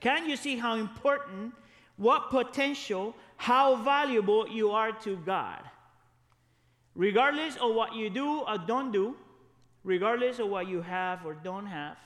Can 0.00 0.28
you 0.28 0.36
see 0.36 0.56
how 0.56 0.74
important, 0.74 1.54
what 1.96 2.30
potential, 2.30 3.14
how 3.36 3.76
valuable 3.76 4.48
you 4.48 4.70
are 4.70 4.92
to 5.02 5.16
God? 5.16 5.60
Regardless 6.94 7.56
of 7.56 7.74
what 7.74 7.94
you 7.94 8.10
do 8.10 8.40
or 8.40 8.58
don't 8.58 8.90
do, 8.90 9.16
regardless 9.84 10.40
of 10.40 10.48
what 10.48 10.66
you 10.66 10.82
have 10.82 11.24
or 11.24 11.34
don't 11.34 11.66
have, 11.66 11.96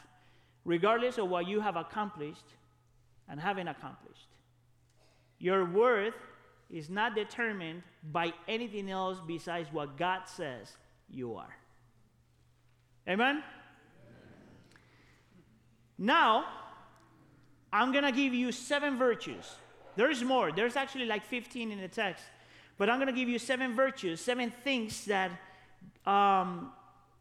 regardless 0.64 1.16
of 1.16 1.28
what 1.28 1.48
you 1.48 1.60
have 1.60 1.76
accomplished 1.76 2.44
and 3.28 3.40
haven't 3.40 3.68
accomplished, 3.68 4.28
your 5.38 5.64
worth 5.64 6.14
is 6.70 6.90
not 6.90 7.14
determined 7.14 7.82
by 8.12 8.32
anything 8.48 8.90
else 8.90 9.18
besides 9.26 9.68
what 9.72 9.96
God 9.96 10.22
says 10.26 10.76
you 11.08 11.34
are. 11.34 11.56
Amen? 13.08 13.42
Now, 15.98 16.44
I'm 17.72 17.92
going 17.92 18.04
to 18.04 18.12
give 18.12 18.34
you 18.34 18.52
seven 18.52 18.98
virtues. 18.98 19.54
There's 19.96 20.22
more. 20.22 20.52
There's 20.52 20.76
actually 20.76 21.06
like 21.06 21.24
15 21.24 21.72
in 21.72 21.80
the 21.80 21.88
text. 21.88 22.24
But 22.78 22.90
I'm 22.90 22.98
going 22.98 23.12
to 23.12 23.18
give 23.18 23.28
you 23.28 23.38
seven 23.38 23.74
virtues, 23.74 24.20
seven 24.20 24.52
things 24.62 25.06
that, 25.06 25.30
um, 26.04 26.72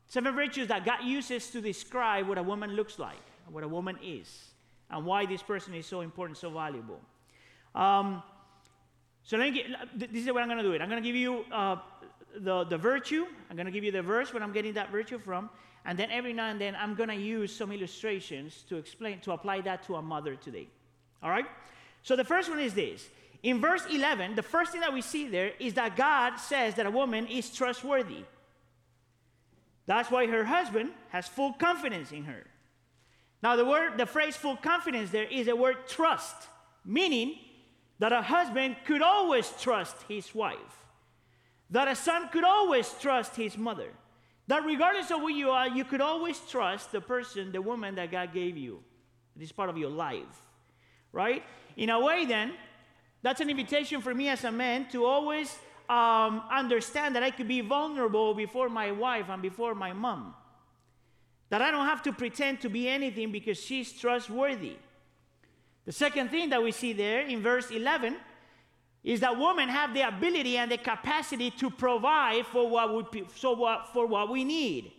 seven 0.07 0.35
virtues 0.35 0.67
that 0.67 0.85
God 0.85 1.03
uses 1.03 1.49
to 1.51 1.61
describe 1.61 2.27
what 2.27 2.37
a 2.37 2.43
woman 2.43 2.71
looks 2.75 2.99
like, 2.99 3.21
what 3.49 3.63
a 3.63 3.67
woman 3.67 3.97
is, 4.03 4.49
and 4.89 5.05
why 5.05 5.25
this 5.25 5.41
person 5.41 5.73
is 5.73 5.85
so 5.85 6.01
important, 6.01 6.37
so 6.37 6.49
valuable. 6.49 6.99
Um, 7.73 8.21
so 9.23 9.37
let 9.37 9.51
me 9.51 9.63
get, 9.63 9.99
this 10.13 10.23
is 10.25 10.31
what 10.31 10.43
I'm 10.43 10.49
going 10.49 10.57
to 10.57 10.63
do 10.63 10.73
it. 10.73 10.81
I'm 10.81 10.89
going 10.89 11.01
to 11.01 11.07
give 11.07 11.15
you 11.15 11.45
uh, 11.51 11.77
the, 12.37 12.65
the 12.65 12.77
virtue. 12.77 13.25
I'm 13.49 13.55
going 13.55 13.65
to 13.65 13.71
give 13.71 13.83
you 13.83 13.91
the 13.91 14.01
verse 14.01 14.33
where 14.33 14.43
I'm 14.43 14.51
getting 14.51 14.73
that 14.73 14.91
virtue 14.91 15.17
from. 15.17 15.49
And 15.85 15.99
then 15.99 16.09
every 16.11 16.33
now 16.33 16.49
and 16.49 16.59
then 16.59 16.75
I'm 16.75 16.95
going 16.95 17.09
to 17.09 17.15
use 17.15 17.55
some 17.55 17.71
illustrations 17.71 18.63
to 18.69 18.77
explain, 18.77 19.19
to 19.21 19.33
apply 19.33 19.61
that 19.61 19.83
to 19.87 19.95
a 19.95 20.01
mother 20.01 20.35
today. 20.35 20.67
All 21.21 21.29
right? 21.29 21.45
So 22.01 22.15
the 22.15 22.23
first 22.23 22.49
one 22.49 22.59
is 22.59 22.73
this 22.73 23.07
in 23.43 23.61
verse 23.61 23.85
11, 23.89 24.33
the 24.35 24.41
first 24.41 24.71
thing 24.71 24.81
that 24.81 24.93
we 24.93 25.01
see 25.01 25.27
there 25.27 25.51
is 25.59 25.75
that 25.75 25.95
God 25.95 26.37
says 26.37 26.73
that 26.75 26.87
a 26.87 26.91
woman 26.91 27.27
is 27.27 27.51
trustworthy. 27.51 28.23
That's 29.85 30.09
why 30.09 30.25
her 30.25 30.43
husband 30.43 30.89
has 31.09 31.27
full 31.27 31.53
confidence 31.53 32.11
in 32.11 32.23
her. 32.23 32.43
Now, 33.43 33.55
the 33.55 33.65
word, 33.65 33.99
the 33.99 34.07
phrase 34.07 34.35
full 34.35 34.55
confidence 34.55 35.11
there 35.11 35.25
is 35.25 35.47
a 35.47 35.55
word 35.55 35.87
trust, 35.87 36.35
meaning 36.83 37.35
that 37.99 38.11
a 38.11 38.23
husband 38.23 38.77
could 38.85 39.03
always 39.03 39.53
trust 39.61 39.95
his 40.07 40.33
wife, 40.33 40.85
that 41.69 41.87
a 41.87 41.95
son 41.95 42.29
could 42.29 42.43
always 42.43 42.91
trust 42.99 43.35
his 43.35 43.57
mother, 43.57 43.91
that 44.47 44.63
regardless 44.65 45.11
of 45.11 45.19
who 45.19 45.29
you 45.29 45.49
are, 45.49 45.67
you 45.67 45.83
could 45.83 46.01
always 46.01 46.39
trust 46.49 46.91
the 46.91 47.01
person, 47.01 47.51
the 47.51 47.61
woman 47.61 47.95
that 47.95 48.11
God 48.11 48.33
gave 48.33 48.57
you. 48.57 48.79
It 49.35 49.41
is 49.41 49.51
part 49.51 49.69
of 49.69 49.77
your 49.77 49.89
life, 49.89 50.41
right? 51.11 51.43
In 51.75 51.89
a 51.89 51.99
way, 51.99 52.25
then, 52.25 52.53
that's 53.21 53.41
an 53.41 53.49
invitation 53.49 54.01
for 54.01 54.13
me 54.13 54.29
as 54.29 54.43
a 54.43 54.51
man 54.51 54.87
to 54.89 55.05
always 55.05 55.57
um, 55.89 56.43
understand 56.51 57.15
that 57.15 57.23
I 57.23 57.31
could 57.31 57.47
be 57.47 57.61
vulnerable 57.61 58.33
before 58.33 58.69
my 58.69 58.91
wife 58.91 59.29
and 59.29 59.41
before 59.41 59.75
my 59.75 59.93
mom. 59.93 60.35
That 61.49 61.61
I 61.61 61.71
don't 61.71 61.85
have 61.85 62.03
to 62.03 62.13
pretend 62.13 62.61
to 62.61 62.69
be 62.69 62.87
anything 62.87 63.31
because 63.31 63.59
she's 63.59 63.91
trustworthy. 63.91 64.77
The 65.85 65.91
second 65.91 66.29
thing 66.29 66.49
that 66.49 66.61
we 66.61 66.71
see 66.71 66.93
there 66.93 67.21
in 67.21 67.41
verse 67.41 67.69
11 67.69 68.17
is 69.05 69.19
that 69.19 69.37
women 69.37 69.69
have 69.69 69.93
the 69.93 70.01
ability 70.01 70.57
and 70.57 70.71
the 70.71 70.77
capacity 70.77 71.51
to 71.51 71.69
provide 71.69 72.43
for 72.47 72.67
what 72.67 73.13
we, 73.13 73.23
so 73.35 73.53
what, 73.53 73.87
for 73.93 74.07
what 74.07 74.29
we 74.29 74.43
need. 74.43 74.91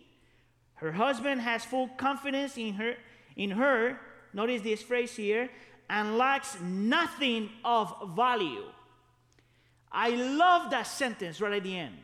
Her 0.75 0.93
husband 0.93 1.41
has 1.41 1.65
full 1.65 1.89
confidence 1.89 2.57
in 2.57 2.73
her, 2.75 2.95
in 3.35 3.51
her. 3.51 3.99
Notice 4.33 4.61
this 4.61 4.81
phrase 4.81 5.13
here 5.13 5.49
and 5.89 6.17
lacks 6.17 6.57
nothing 6.61 7.49
of 7.65 7.93
value. 8.15 8.63
I 9.91 10.11
love 10.11 10.71
that 10.71 10.87
sentence 10.87 11.41
right 11.41 11.53
at 11.53 11.63
the 11.63 11.77
end. 11.77 11.95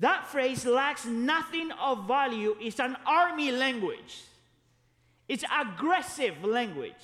That 0.00 0.26
phrase 0.28 0.64
lacks 0.64 1.04
nothing 1.04 1.70
of 1.72 2.06
value 2.06 2.56
is 2.62 2.80
an 2.80 2.96
army 3.04 3.52
language. 3.52 4.22
It's 5.28 5.44
aggressive 5.54 6.42
language. 6.42 6.94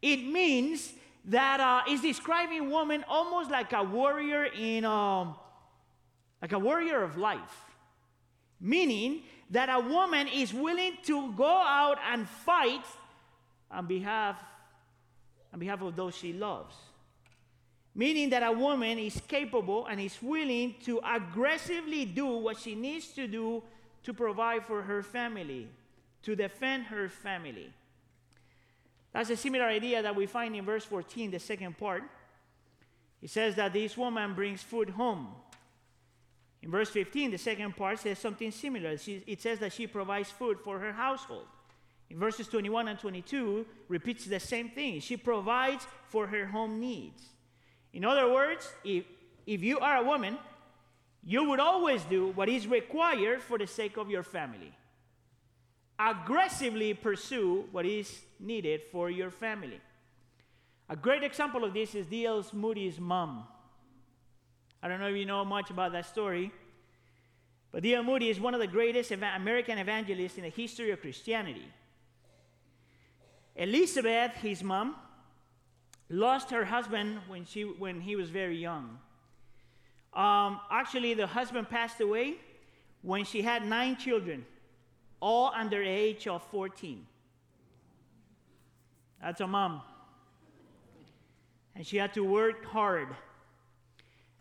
It 0.00 0.24
means 0.24 0.92
that 1.26 1.60
uh, 1.60 1.82
it's 1.86 2.02
describing 2.02 2.70
woman 2.70 3.04
almost 3.08 3.50
like 3.50 3.72
a 3.72 3.82
warrior 3.82 4.44
in 4.44 4.84
um, 4.84 5.34
like 6.42 6.52
a 6.52 6.58
warrior 6.58 7.02
of 7.02 7.16
life. 7.16 7.64
Meaning 8.60 9.22
that 9.50 9.68
a 9.68 9.80
woman 9.80 10.28
is 10.28 10.52
willing 10.52 10.96
to 11.04 11.32
go 11.32 11.46
out 11.46 11.98
and 12.12 12.28
fight 12.28 12.84
on 13.70 13.86
behalf 13.86 14.36
on 15.52 15.60
behalf 15.60 15.80
of 15.82 15.94
those 15.94 16.16
she 16.16 16.32
loves. 16.32 16.74
Meaning 17.94 18.30
that 18.30 18.42
a 18.42 18.50
woman 18.50 18.98
is 18.98 19.20
capable 19.28 19.86
and 19.86 20.00
is 20.00 20.18
willing 20.20 20.74
to 20.84 21.00
aggressively 21.04 22.04
do 22.04 22.26
what 22.26 22.58
she 22.58 22.74
needs 22.74 23.06
to 23.14 23.28
do 23.28 23.62
to 24.02 24.12
provide 24.12 24.66
for 24.66 24.82
her 24.82 25.02
family, 25.02 25.68
to 26.22 26.34
defend 26.34 26.84
her 26.86 27.08
family. 27.08 27.72
That's 29.14 29.30
a 29.30 29.36
similar 29.36 29.64
idea 29.64 30.02
that 30.02 30.14
we 30.14 30.26
find 30.26 30.54
in 30.56 30.64
verse 30.64 30.84
14, 30.84 31.30
the 31.30 31.38
second 31.38 31.78
part. 31.78 32.02
It 33.22 33.30
says 33.30 33.54
that 33.54 33.72
this 33.72 33.96
woman 33.96 34.34
brings 34.34 34.60
food 34.60 34.90
home. 34.90 35.28
In 36.60 36.70
verse 36.70 36.90
15, 36.90 37.30
the 37.30 37.38
second 37.38 37.76
part 37.76 38.00
says 38.00 38.18
something 38.18 38.50
similar. 38.50 38.96
it 39.06 39.40
says 39.40 39.60
that 39.60 39.72
she 39.72 39.86
provides 39.86 40.30
food 40.30 40.58
for 40.58 40.80
her 40.80 40.92
household. 40.92 41.46
In 42.10 42.18
verses 42.18 42.48
21 42.48 42.88
and 42.88 42.98
22, 42.98 43.64
repeats 43.88 44.24
the 44.24 44.40
same 44.40 44.70
thing. 44.70 45.00
She 45.00 45.16
provides 45.16 45.86
for 46.08 46.26
her 46.26 46.46
home 46.46 46.80
needs. 46.80 47.22
In 47.92 48.04
other 48.04 48.32
words, 48.32 48.68
if, 48.84 49.04
if 49.46 49.62
you 49.62 49.78
are 49.78 49.98
a 49.98 50.04
woman, 50.04 50.36
you 51.24 51.48
would 51.48 51.60
always 51.60 52.02
do 52.02 52.32
what 52.34 52.48
is 52.48 52.66
required 52.66 53.40
for 53.40 53.58
the 53.58 53.66
sake 53.66 53.96
of 53.96 54.10
your 54.10 54.24
family. 54.24 54.72
Aggressively 55.98 56.92
pursue 56.92 57.68
what 57.70 57.86
is 57.86 58.20
needed 58.44 58.82
for 58.92 59.10
your 59.10 59.30
family. 59.30 59.80
A 60.88 60.96
great 60.96 61.22
example 61.22 61.64
of 61.64 61.72
this 61.72 61.94
is 61.94 62.06
D.L. 62.06 62.44
Moody's 62.52 63.00
mom. 63.00 63.44
I 64.82 64.88
don't 64.88 65.00
know 65.00 65.08
if 65.08 65.16
you 65.16 65.24
know 65.24 65.44
much 65.44 65.70
about 65.70 65.92
that 65.92 66.06
story, 66.06 66.52
but 67.72 67.82
D.L. 67.82 68.02
Moody 68.02 68.28
is 68.28 68.38
one 68.38 68.54
of 68.54 68.60
the 68.60 68.66
greatest 68.66 69.10
American 69.10 69.78
evangelists 69.78 70.36
in 70.36 70.42
the 70.42 70.50
history 70.50 70.90
of 70.90 71.00
Christianity. 71.00 71.66
Elizabeth, 73.56 74.32
his 74.42 74.62
mom, 74.62 74.96
lost 76.10 76.50
her 76.50 76.64
husband 76.64 77.18
when, 77.28 77.44
she, 77.44 77.62
when 77.62 78.00
he 78.00 78.14
was 78.14 78.30
very 78.30 78.58
young. 78.58 78.98
Um, 80.12 80.60
actually, 80.70 81.14
the 81.14 81.26
husband 81.26 81.68
passed 81.70 82.00
away 82.00 82.34
when 83.02 83.24
she 83.24 83.42
had 83.42 83.64
nine 83.66 83.96
children, 83.96 84.44
all 85.20 85.50
under 85.54 85.78
the 85.82 85.88
age 85.88 86.26
of 86.26 86.42
14. 86.50 87.06
That's 89.24 89.40
a 89.40 89.46
mom. 89.46 89.80
And 91.74 91.86
she 91.86 91.96
had 91.96 92.12
to 92.12 92.22
work 92.22 92.62
hard. 92.66 93.08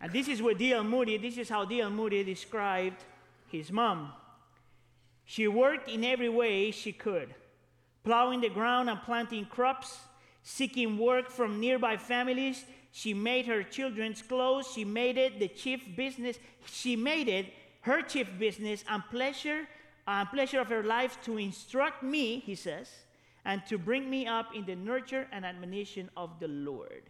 And 0.02 0.12
this 0.12 0.28
is 0.28 0.42
what 0.42 0.58
D.L. 0.58 0.84
Moody, 0.84 1.18
this 1.18 1.38
is 1.38 1.48
how 1.48 1.64
D.L. 1.64 1.90
Moody 1.90 2.22
described 2.26 3.02
his 3.50 3.72
mom. 3.72 4.12
She 5.24 5.48
worked 5.48 5.88
in 5.90 6.04
every 6.04 6.28
way 6.28 6.72
she 6.72 6.92
could, 6.92 7.34
plowing 8.04 8.42
the 8.42 8.50
ground 8.50 8.90
and 8.90 9.02
planting 9.02 9.46
crops, 9.46 10.00
seeking 10.44 10.98
work 10.98 11.30
from 11.30 11.62
nearby 11.62 11.96
families. 11.96 12.66
She 12.92 13.14
made 13.14 13.46
her 13.46 13.64
children's 13.64 14.22
clothes. 14.22 14.70
She 14.76 14.84
made 14.84 15.18
it 15.18 15.40
the 15.40 15.48
chief 15.48 15.96
business. 15.96 16.38
She 16.66 16.98
made 16.98 17.30
it 17.30 17.54
her 17.82 18.02
chief 18.02 18.28
business 18.38 18.84
and 18.90 19.02
pleasure, 19.10 19.66
and 20.06 20.30
pleasure 20.30 20.60
of 20.60 20.68
her 20.68 20.84
life 20.84 21.18
to 21.24 21.38
instruct 21.38 22.04
me, 22.04 22.40
he 22.40 22.56
says, 22.56 22.90
and 23.46 23.66
to 23.68 23.78
bring 23.78 24.10
me 24.10 24.26
up 24.26 24.56
in 24.56 24.66
the 24.66 24.76
nurture 24.76 25.28
and 25.32 25.46
admonition 25.46 26.10
of 26.16 26.40
the 26.40 26.48
Lord. 26.48 27.04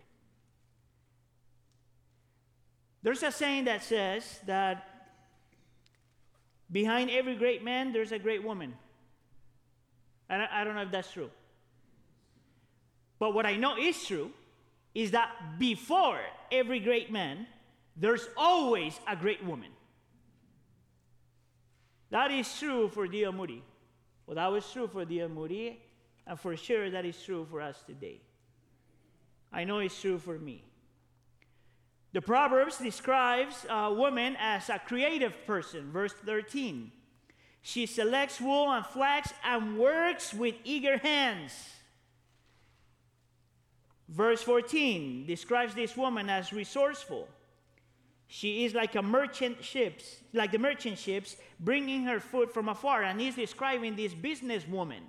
There's 3.03 3.21
a 3.21 3.31
saying 3.31 3.65
that 3.65 3.83
says 3.83 4.39
that 4.45 4.87
behind 6.71 7.09
every 7.11 7.35
great 7.35 7.63
man, 7.63 7.91
there's 7.91 8.11
a 8.11 8.19
great 8.19 8.43
woman. 8.43 8.73
And 10.29 10.41
I, 10.41 10.61
I 10.61 10.63
don't 10.63 10.75
know 10.75 10.81
if 10.81 10.91
that's 10.91 11.11
true. 11.11 11.29
But 13.19 13.33
what 13.33 13.45
I 13.45 13.55
know 13.55 13.77
is 13.77 14.03
true 14.05 14.31
is 14.95 15.11
that 15.11 15.29
before 15.59 16.19
every 16.51 16.79
great 16.79 17.11
man, 17.11 17.45
there's 17.95 18.27
always 18.35 18.99
a 19.07 19.15
great 19.15 19.43
woman. 19.43 19.69
That 22.09 22.31
is 22.31 22.57
true 22.57 22.89
for 22.89 23.07
D.L. 23.07 23.31
Moody. 23.31 23.63
Well, 24.25 24.35
that 24.35 24.51
was 24.51 24.69
true 24.71 24.87
for 24.87 25.03
D.L. 25.03 25.29
Moody, 25.29 25.79
and 26.25 26.39
for 26.39 26.55
sure 26.55 26.89
that 26.89 27.05
is 27.05 27.21
true 27.21 27.45
for 27.49 27.61
us 27.61 27.83
today. 27.85 28.21
I 29.51 29.63
know 29.63 29.79
it's 29.79 29.99
true 29.99 30.17
for 30.17 30.39
me. 30.39 30.63
The 32.13 32.21
Proverbs 32.21 32.77
describes 32.77 33.65
a 33.69 33.91
woman 33.91 34.35
as 34.39 34.69
a 34.69 34.79
creative 34.79 35.33
person, 35.45 35.91
verse 35.91 36.13
13. 36.25 36.91
She 37.61 37.85
selects 37.85 38.39
wool 38.39 38.71
and 38.71 38.85
flax 38.85 39.33
and 39.43 39.77
works 39.77 40.33
with 40.33 40.55
eager 40.63 40.97
hands. 40.97 41.53
Verse 44.09 44.43
14 44.43 45.25
describes 45.25 45.73
this 45.73 45.97
woman 45.97 46.29
as 46.29 46.53
resourceful. 46.53 47.27
She 48.27 48.65
is 48.65 48.73
like 48.73 48.95
a 48.95 49.01
merchant 49.01 49.63
ships, 49.63 50.17
like 50.33 50.51
the 50.51 50.59
merchant 50.59 50.97
ships, 50.99 51.35
bringing 51.59 52.03
her 52.03 52.19
food 52.19 52.51
from 52.51 52.69
afar. 52.69 53.03
And 53.03 53.19
he's 53.19 53.35
describing 53.35 53.95
this 53.95 54.13
businesswoman. 54.13 55.01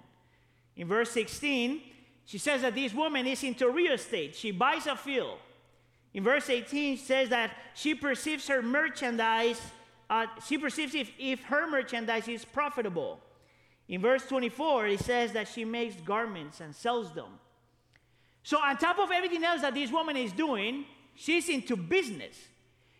In 0.76 0.88
verse 0.88 1.10
16, 1.10 1.80
she 2.24 2.38
says 2.38 2.62
that 2.62 2.74
this 2.74 2.94
woman 2.94 3.26
is 3.26 3.42
into 3.42 3.68
real 3.68 3.92
estate. 3.92 4.34
She 4.34 4.50
buys 4.50 4.86
a 4.86 4.96
field. 4.96 5.38
In 6.12 6.22
verse 6.22 6.48
18, 6.48 6.96
she 6.96 7.02
says 7.02 7.28
that 7.30 7.50
she 7.74 7.94
perceives 7.94 8.46
her 8.48 8.62
merchandise, 8.62 9.60
uh, 10.08 10.26
she 10.46 10.58
perceives 10.58 10.94
if, 10.94 11.10
if 11.18 11.42
her 11.44 11.68
merchandise 11.68 12.28
is 12.28 12.44
profitable. 12.44 13.20
In 13.88 14.00
verse 14.00 14.24
24, 14.26 14.86
it 14.88 15.00
says 15.00 15.32
that 15.32 15.48
she 15.48 15.64
makes 15.64 15.96
garments 15.96 16.60
and 16.60 16.74
sells 16.74 17.12
them. 17.12 17.38
So, 18.42 18.58
on 18.58 18.76
top 18.76 18.98
of 18.98 19.10
everything 19.10 19.42
else 19.42 19.62
that 19.62 19.74
this 19.74 19.90
woman 19.90 20.16
is 20.16 20.32
doing, 20.32 20.84
she's 21.14 21.48
into 21.48 21.76
business. 21.76 22.36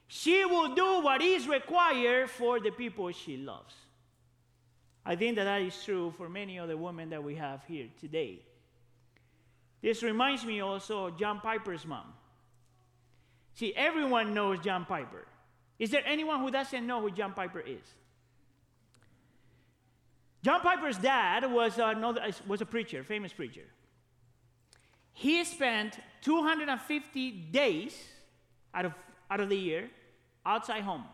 She 0.08 0.44
will 0.44 0.74
do 0.74 1.00
what 1.00 1.22
is 1.22 1.48
required 1.48 2.30
for 2.30 2.60
the 2.60 2.70
people 2.70 3.10
she 3.12 3.36
loves. 3.36 3.74
I 5.06 5.16
think 5.16 5.36
that 5.36 5.44
that 5.44 5.60
is 5.60 5.84
true 5.84 6.12
for 6.16 6.28
many 6.28 6.58
of 6.58 6.68
the 6.68 6.76
women 6.76 7.10
that 7.10 7.22
we 7.22 7.34
have 7.34 7.62
here 7.66 7.88
today. 8.00 8.38
This 9.82 10.02
reminds 10.02 10.44
me 10.44 10.60
also 10.60 11.06
of 11.06 11.18
John 11.18 11.40
Piper's 11.40 11.84
mom. 11.84 12.06
See, 13.54 13.74
everyone 13.74 14.32
knows 14.32 14.60
John 14.60 14.86
Piper. 14.86 15.26
Is 15.78 15.90
there 15.90 16.02
anyone 16.06 16.40
who 16.40 16.50
doesn't 16.50 16.86
know 16.86 17.00
who 17.00 17.10
John 17.10 17.34
Piper 17.34 17.60
is? 17.60 17.82
John 20.42 20.60
Piper's 20.60 20.98
dad 20.98 21.50
was, 21.50 21.78
another, 21.78 22.22
was 22.46 22.60
a 22.60 22.66
preacher, 22.66 23.02
famous 23.04 23.32
preacher. 23.32 23.64
He 25.12 25.44
spent 25.44 25.98
250 26.22 27.30
days 27.30 27.96
out 28.74 28.84
of, 28.86 28.94
out 29.30 29.40
of 29.40 29.48
the 29.48 29.56
year 29.56 29.90
outside 30.44 30.82
home. 30.82 31.04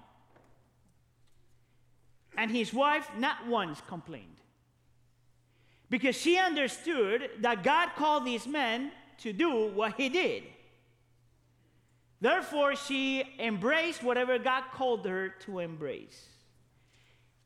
And 2.37 2.51
his 2.51 2.73
wife 2.73 3.09
not 3.19 3.47
once 3.47 3.81
complained. 3.87 4.37
Because 5.89 6.17
she 6.17 6.39
understood 6.39 7.29
that 7.41 7.65
God 7.65 7.91
called 7.97 8.25
these 8.25 8.47
men 8.47 8.93
to 9.19 9.33
do 9.33 9.67
what 9.69 9.95
he 9.97 10.09
did. 10.09 10.45
Therefore, 12.21 12.77
she 12.77 13.25
embraced 13.39 14.03
whatever 14.03 14.39
God 14.39 14.65
called 14.73 15.07
her 15.07 15.31
to 15.47 15.59
embrace. 15.59 16.27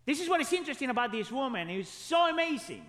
This 0.04 0.20
is 0.20 0.28
what 0.28 0.40
is 0.40 0.52
interesting 0.52 0.90
about 0.90 1.12
this 1.12 1.30
woman. 1.30 1.70
It's 1.70 1.88
so 1.88 2.28
amazing. 2.28 2.84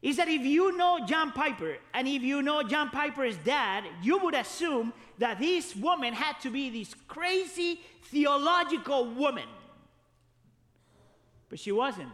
Is 0.00 0.16
that 0.16 0.28
if 0.28 0.42
you 0.42 0.76
know 0.76 1.00
John 1.06 1.32
Piper 1.32 1.76
and 1.92 2.06
if 2.06 2.22
you 2.22 2.40
know 2.40 2.62
John 2.62 2.90
Piper's 2.90 3.36
dad, 3.38 3.84
you 4.02 4.18
would 4.18 4.34
assume 4.34 4.92
that 5.18 5.38
this 5.38 5.74
woman 5.74 6.14
had 6.14 6.40
to 6.40 6.50
be 6.50 6.70
this 6.70 6.94
crazy 7.06 7.80
theological 8.04 9.10
woman. 9.10 9.48
But 11.48 11.58
she 11.58 11.72
wasn't. 11.72 12.12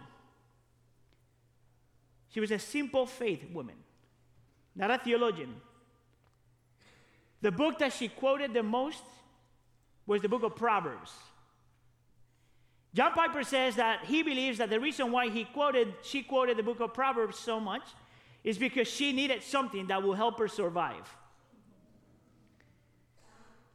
She 2.29 2.41
was 2.41 2.51
a 2.51 2.59
simple 2.59 3.07
faith 3.07 3.45
woman, 3.53 3.77
not 4.75 4.91
a 4.91 4.99
theologian. 4.99 5.55
The 7.41 7.53
book 7.53 7.79
that 7.79 7.93
she 7.93 8.09
quoted 8.09 8.55
the 8.55 8.63
most 8.63 9.03
was 10.07 10.23
the 10.23 10.29
book 10.29 10.43
of 10.43 10.57
Proverbs. 10.57 11.13
John 12.95 13.13
Piper 13.13 13.43
says 13.43 13.77
that 13.77 14.05
he 14.05 14.23
believes 14.23 14.59
that 14.59 14.71
the 14.71 14.79
reason 14.79 15.11
why 15.11 15.29
he 15.29 15.45
quoted, 15.45 15.95
she 16.03 16.23
quoted 16.23 16.57
the 16.57 16.63
book 16.63 16.81
of 16.81 16.95
Proverbs 16.95 17.39
so 17.39 17.59
much 17.59 17.83
is 18.45 18.57
because 18.57 18.87
she 18.87 19.13
needed 19.13 19.43
something 19.43 19.89
that 19.89 20.03
will 20.03 20.15
help 20.15 20.39
her 20.39 20.49
survive. 20.49 21.17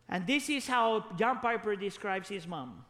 And 0.07 0.25
this 0.25 0.49
is 0.49 0.67
how 0.67 1.05
John 1.17 1.39
Piper 1.39 1.75
describes 1.75 2.29
his 2.29 2.47
mom. 2.47 2.85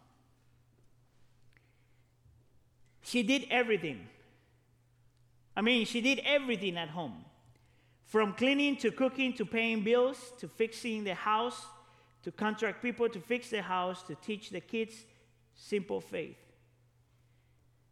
She 3.01 3.23
did 3.23 3.47
everything. 3.49 4.07
I 5.55 5.61
mean, 5.61 5.85
she 5.85 6.01
did 6.01 6.19
everything 6.25 6.77
at 6.77 6.89
home 6.89 7.25
from 8.05 8.33
cleaning 8.33 8.75
to 8.77 8.91
cooking 8.91 9.33
to 9.33 9.45
paying 9.45 9.83
bills 9.83 10.33
to 10.39 10.47
fixing 10.47 11.03
the 11.03 11.13
house 11.13 11.65
to 12.23 12.31
contract 12.31 12.81
people 12.81 13.07
to 13.09 13.19
fix 13.19 13.49
the 13.49 13.61
house 13.61 14.03
to 14.03 14.15
teach 14.15 14.49
the 14.49 14.59
kids 14.59 15.05
simple 15.55 16.01
faith. 16.01 16.37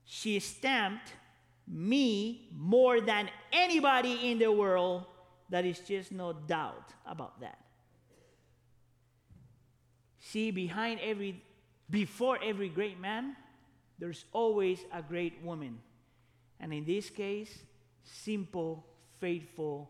She 0.05 0.39
stamped 0.39 1.13
me 1.67 2.49
more 2.55 3.01
than 3.01 3.29
anybody 3.51 4.31
in 4.31 4.39
the 4.39 4.51
world. 4.51 5.05
There 5.49 5.65
is 5.65 5.79
just 5.79 6.11
no 6.11 6.33
doubt 6.33 6.93
about 7.05 7.39
that. 7.41 7.59
See, 10.19 10.51
behind 10.51 10.99
every, 11.01 11.41
before 11.89 12.37
every 12.43 12.69
great 12.69 12.99
man, 12.99 13.35
there's 13.99 14.25
always 14.31 14.79
a 14.93 15.01
great 15.01 15.41
woman. 15.43 15.79
And 16.59 16.73
in 16.73 16.85
this 16.85 17.09
case, 17.09 17.57
simple, 18.03 18.85
faithful 19.19 19.89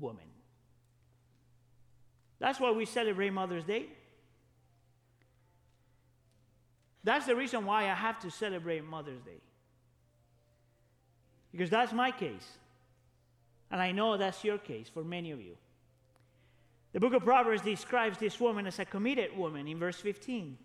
woman. 0.00 0.24
That's 2.38 2.60
why 2.60 2.70
we 2.70 2.84
celebrate 2.84 3.30
Mother's 3.30 3.64
Day. 3.64 3.86
That's 7.04 7.26
the 7.26 7.36
reason 7.36 7.64
why 7.64 7.84
I 7.84 7.94
have 7.94 8.20
to 8.20 8.30
celebrate 8.30 8.84
Mother's 8.84 9.20
Day. 9.22 9.40
Because 11.50 11.70
that's 11.70 11.92
my 11.92 12.10
case. 12.10 12.46
And 13.70 13.80
I 13.80 13.92
know 13.92 14.16
that's 14.16 14.44
your 14.44 14.58
case 14.58 14.88
for 14.92 15.02
many 15.04 15.30
of 15.30 15.40
you. 15.40 15.56
The 16.92 17.00
book 17.00 17.12
of 17.12 17.24
Proverbs 17.24 17.62
describes 17.62 18.18
this 18.18 18.40
woman 18.40 18.66
as 18.66 18.78
a 18.78 18.84
committed 18.84 19.36
woman 19.36 19.68
in 19.68 19.78
verse 19.78 19.96
15. 19.96 20.56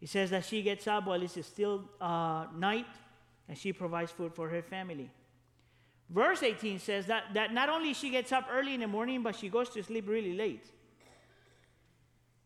It 0.00 0.08
says 0.08 0.30
that 0.30 0.44
she 0.44 0.62
gets 0.62 0.86
up 0.86 1.06
while 1.06 1.22
it's 1.22 1.46
still 1.46 1.84
uh, 2.00 2.46
night 2.56 2.86
and 3.48 3.56
she 3.56 3.72
provides 3.72 4.12
food 4.12 4.34
for 4.34 4.48
her 4.48 4.62
family. 4.62 5.10
Verse 6.10 6.42
18 6.42 6.78
says 6.78 7.06
that, 7.06 7.34
that 7.34 7.52
not 7.52 7.68
only 7.68 7.94
she 7.94 8.10
gets 8.10 8.30
up 8.30 8.46
early 8.52 8.74
in 8.74 8.80
the 8.80 8.86
morning, 8.86 9.22
but 9.22 9.34
she 9.34 9.48
goes 9.48 9.68
to 9.70 9.82
sleep 9.82 10.08
really 10.08 10.34
late. 10.34 10.66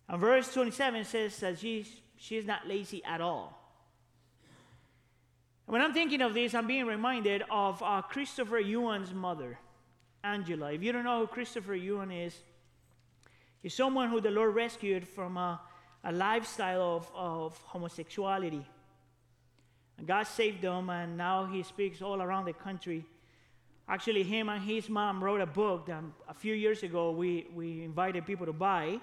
And 0.09 0.21
verse 0.21 0.53
27 0.53 1.05
says 1.05 1.37
that 1.39 1.59
she's, 1.59 1.91
she's 2.17 2.47
not 2.47 2.67
lazy 2.67 3.03
at 3.05 3.21
all. 3.21 3.57
When 5.67 5.83
I'm 5.83 5.93
thinking 5.93 6.21
of 6.23 6.35
this, 6.35 6.55
I'm 6.55 6.67
being 6.67 6.87
reminded 6.87 7.43
of 7.51 7.83
uh, 7.83 8.03
Christopher 8.03 8.59
Yuan's 8.59 9.13
mother. 9.13 9.59
Angela. 10.23 10.73
If 10.73 10.83
you 10.83 10.93
don't 10.93 11.05
know 11.05 11.21
who 11.21 11.27
Christopher 11.27 11.75
Yuan 11.75 12.11
is, 12.11 12.35
he's 13.63 13.75
someone 13.75 14.11
who 14.11 14.21
the 14.21 14.31
Lord 14.31 14.55
rescued 14.55 15.07
from 15.07 15.37
a, 15.37 15.61
a 16.05 16.13
lifestyle 16.13 16.97
of, 16.97 17.11
of 17.15 17.59
homosexuality. 17.59 18.65
And 19.99 20.07
God 20.07 20.27
saved 20.27 20.63
them, 20.63 20.89
and 20.89 21.17
now 21.17 21.47
he 21.47 21.63
speaks 21.63 22.01
all 22.01 22.23
around 22.23 22.47
the 22.47 22.53
country. 22.53 23.05
Actually, 23.89 24.23
him 24.23 24.49
and 24.49 24.63
his 24.63 24.89
mom 24.89 25.23
wrote 25.23 25.41
a 25.41 25.47
book 25.47 25.87
that 25.87 26.03
a 26.29 26.35
few 26.35 26.55
years 26.55 26.83
ago 26.83 27.11
we, 27.11 27.49
we 27.55 27.83
invited 27.83 28.25
people 28.25 28.47
to 28.47 28.53
buy. 28.53 29.01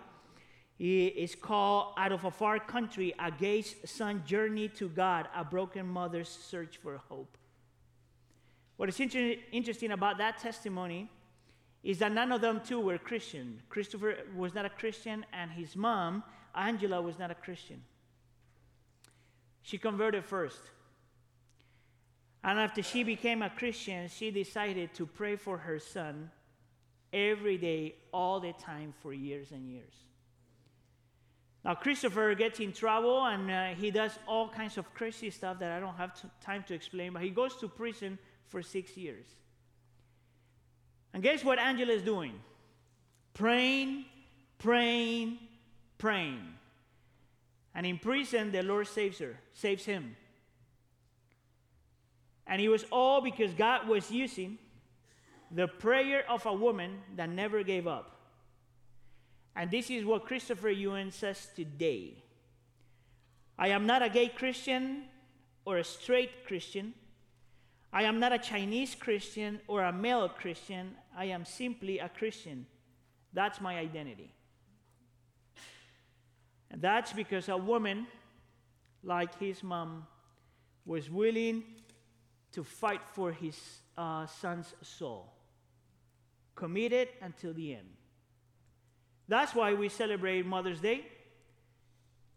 It's 0.79 1.36
called 1.36 1.93
Out 1.97 2.12
of 2.12 2.23
a 2.23 2.31
Far 2.31 2.60
Country 2.60 3.13
A 3.19 3.31
Gay's 3.31 3.75
Son 3.86 4.23
Journey 4.25 4.69
to 4.69 4.88
God, 4.89 5.27
A 5.36 5.43
Broken 5.43 5.88
Mother's 5.88 6.29
Search 6.29 6.77
for 6.77 6.97
Hope. 7.10 7.38
What 8.77 8.88
is 8.89 8.99
inter- 8.99 9.36
interesting 9.51 9.91
about 9.91 10.19
that 10.19 10.38
testimony 10.38 11.10
is 11.83 11.99
that 11.99 12.12
none 12.12 12.31
of 12.31 12.41
them 12.41 12.62
two 12.65 12.79
were 12.79 12.97
Christian. 12.97 13.60
Christopher 13.69 14.17
was 14.36 14.53
not 14.53 14.65
a 14.65 14.69
Christian, 14.69 15.25
and 15.33 15.51
his 15.51 15.75
mom, 15.75 16.23
Angela, 16.58 17.02
was 17.02 17.20
not 17.20 17.32
a 17.32 17.36
Christian. 17.36 17.82
She 19.62 19.78
converted 19.78 20.26
first. 20.26 20.62
And 22.43 22.60
after 22.60 22.82
she 22.82 23.04
became 23.04 23.41
a 23.41 23.50
Christian, 23.50 24.08
she 24.08 24.32
decided 24.32 24.93
to 24.96 25.06
pray 25.06 25.36
for 25.36 25.58
her 25.58 25.80
son 25.80 26.32
every 27.12 27.58
day, 27.58 27.96
all 28.13 28.39
the 28.39 28.54
time, 28.54 28.93
for 29.02 29.13
years 29.13 29.52
and 29.52 29.70
years. 29.70 29.93
Now, 31.65 31.76
Christopher 31.76 32.34
gets 32.36 32.62
in 32.62 32.72
trouble 32.72 33.26
and 33.26 33.52
uh, 33.52 33.65
he 33.76 33.91
does 33.91 34.17
all 34.26 34.48
kinds 34.48 34.78
of 34.78 34.93
crazy 34.93 35.30
stuff 35.30 35.60
that 35.60 35.72
I 35.72 35.82
don't 35.82 35.96
have 35.96 36.13
to, 36.22 36.30
time 36.41 36.63
to 36.67 36.74
explain, 36.74 37.12
but 37.13 37.22
he 37.22 37.30
goes 37.30 37.58
to 37.58 37.67
prison 37.67 38.17
for 38.48 38.62
six 38.62 38.96
years. 38.96 39.26
And 41.13 41.22
guess 41.22 41.43
what 41.43 41.60
Angela 41.60 41.91
is 41.91 42.04
doing? 42.04 42.34
Praying, 43.34 44.06
praying, 44.60 45.39
praying. 45.97 46.41
And 47.75 47.86
in 47.86 47.99
prison, 47.99 48.51
the 48.51 48.63
Lord 48.63 48.88
saves 48.88 49.19
her, 49.19 49.38
saves 49.53 49.86
him. 49.86 50.15
And 52.47 52.62
it 52.62 52.69
was 52.69 52.86
all 52.91 53.21
because 53.21 53.53
God 53.53 53.88
was 53.88 54.10
using 54.10 54.57
the 55.51 55.67
prayer 55.67 56.23
of 56.29 56.45
a 56.45 56.53
woman 56.53 56.99
that 57.15 57.29
never 57.29 57.63
gave 57.63 57.88
up. 57.88 58.17
And 59.55 59.71
this 59.71 59.89
is 59.89 60.05
what 60.05 60.25
Christopher 60.25 60.69
Yuan 60.69 61.12
says 61.12 61.49
today 61.55 62.13
I 63.60 63.69
am 63.69 63.86
not 63.86 64.03
a 64.03 64.10
gay 64.10 64.29
Christian 64.29 65.03
or 65.65 65.77
a 65.77 65.83
straight 65.83 66.45
Christian. 66.45 66.93
I 67.91 68.03
am 68.03 68.19
not 68.19 68.31
a 68.31 68.38
Chinese 68.38 68.95
Christian 68.95 69.60
or 69.67 69.83
a 69.83 69.91
male 69.91 70.29
Christian. 70.29 70.95
I 71.15 71.25
am 71.25 71.43
simply 71.45 71.99
a 71.99 72.10
Christian. 72.10 72.67
That's 73.33 73.60
my 73.60 73.77
identity. 73.77 74.31
And 76.71 76.82
that's 76.82 77.13
because 77.13 77.49
a 77.49 77.58
woman 77.58 78.08
like 79.03 79.39
his 79.39 79.63
mom 79.63 80.06
was 80.86 81.10
willing 81.10 81.63
to 82.51 82.63
fight 82.63 83.01
for 83.13 83.32
his 83.32 83.58
uh, 83.97 84.25
son's 84.25 84.73
soul, 84.82 85.32
committed 86.56 87.10
until 87.21 87.53
the 87.53 87.73
end. 87.73 87.88
That's 89.27 89.53
why 89.53 89.73
we 89.73 89.89
celebrate 89.89 90.45
Mother's 90.45 90.80
Day. 90.80 91.06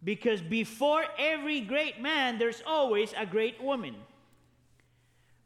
Because 0.02 0.40
before 0.40 1.04
every 1.18 1.60
great 1.60 2.00
man, 2.00 2.38
there's 2.38 2.62
always 2.66 3.12
a 3.16 3.26
great 3.26 3.62
woman. 3.62 3.94